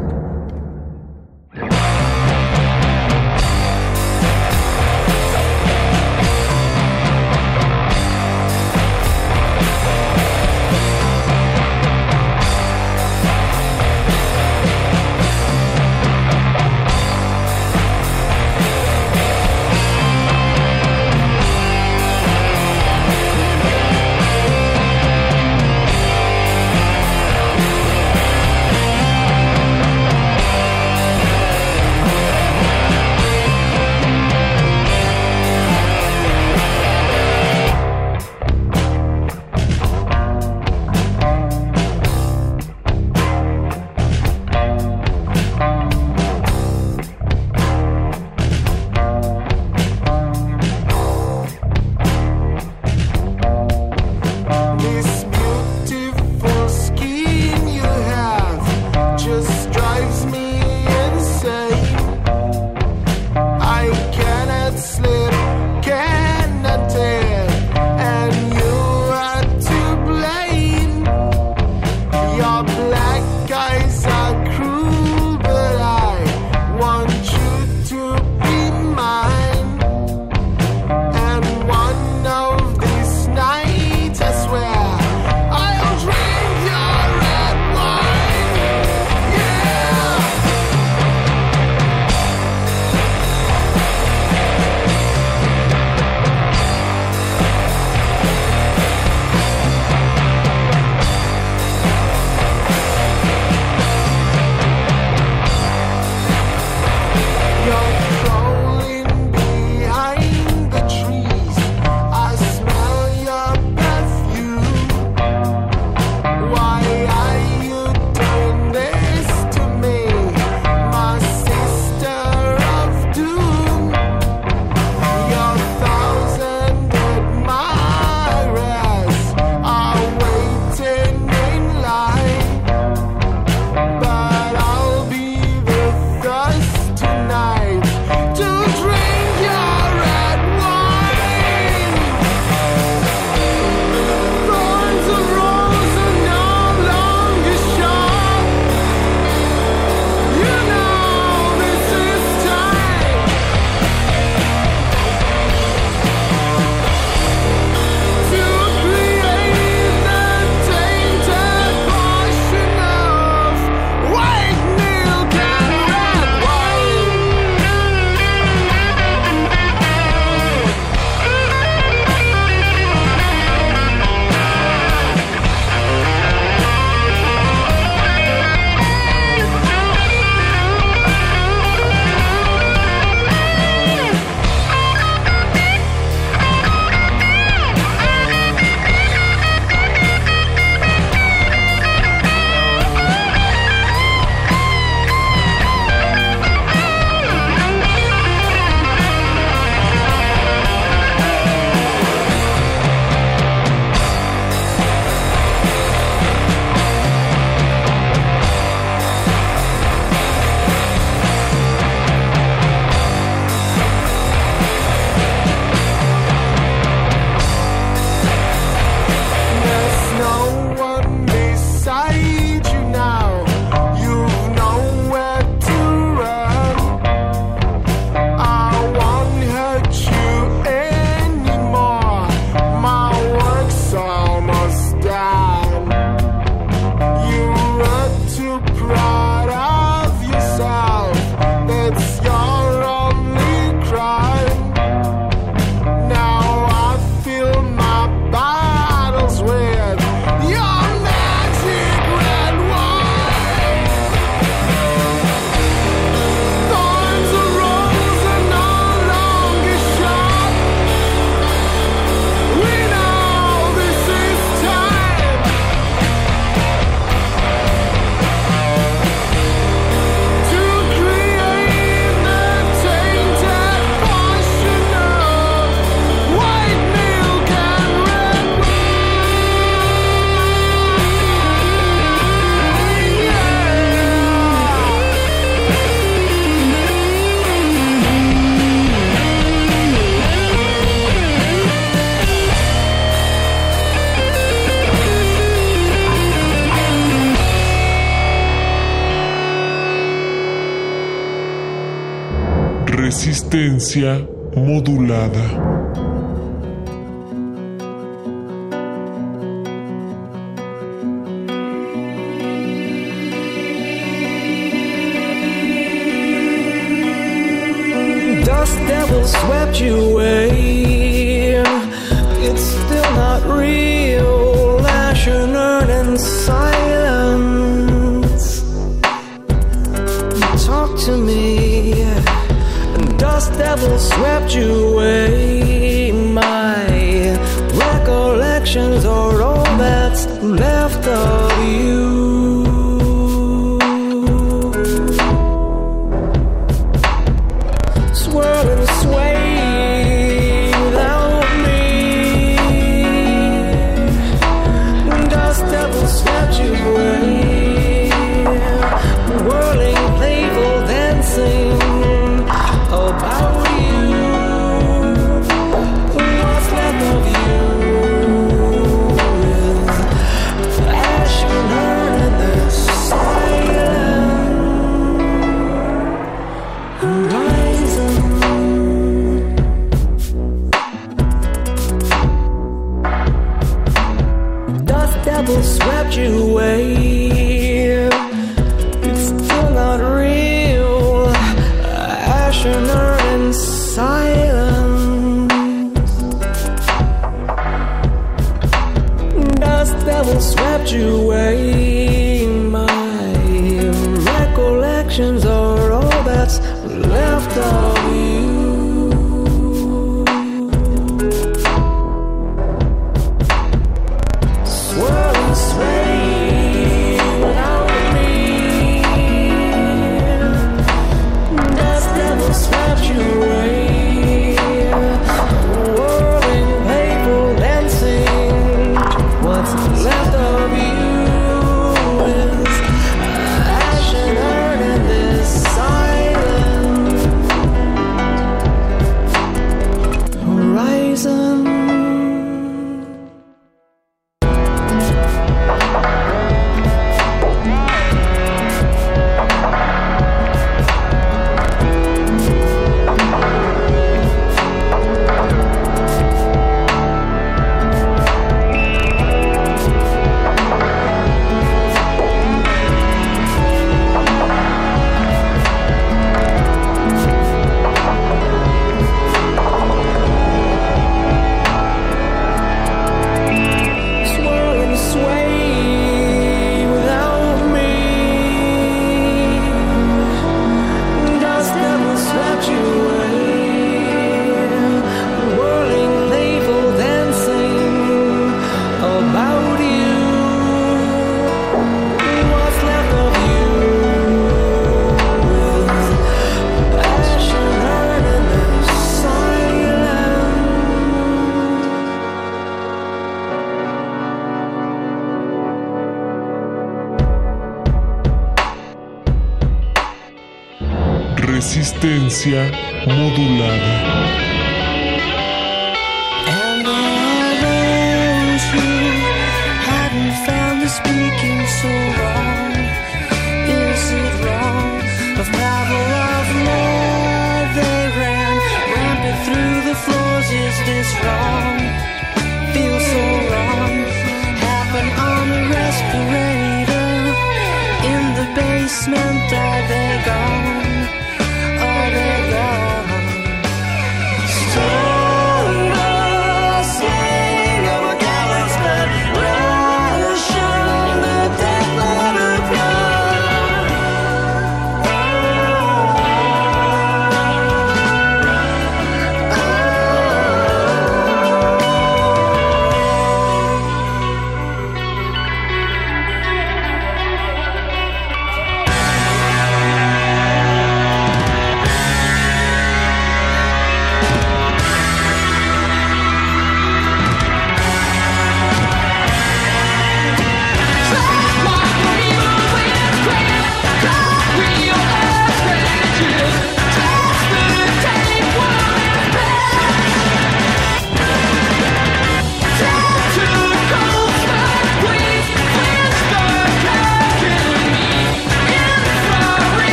Resistencia 303.90 304.29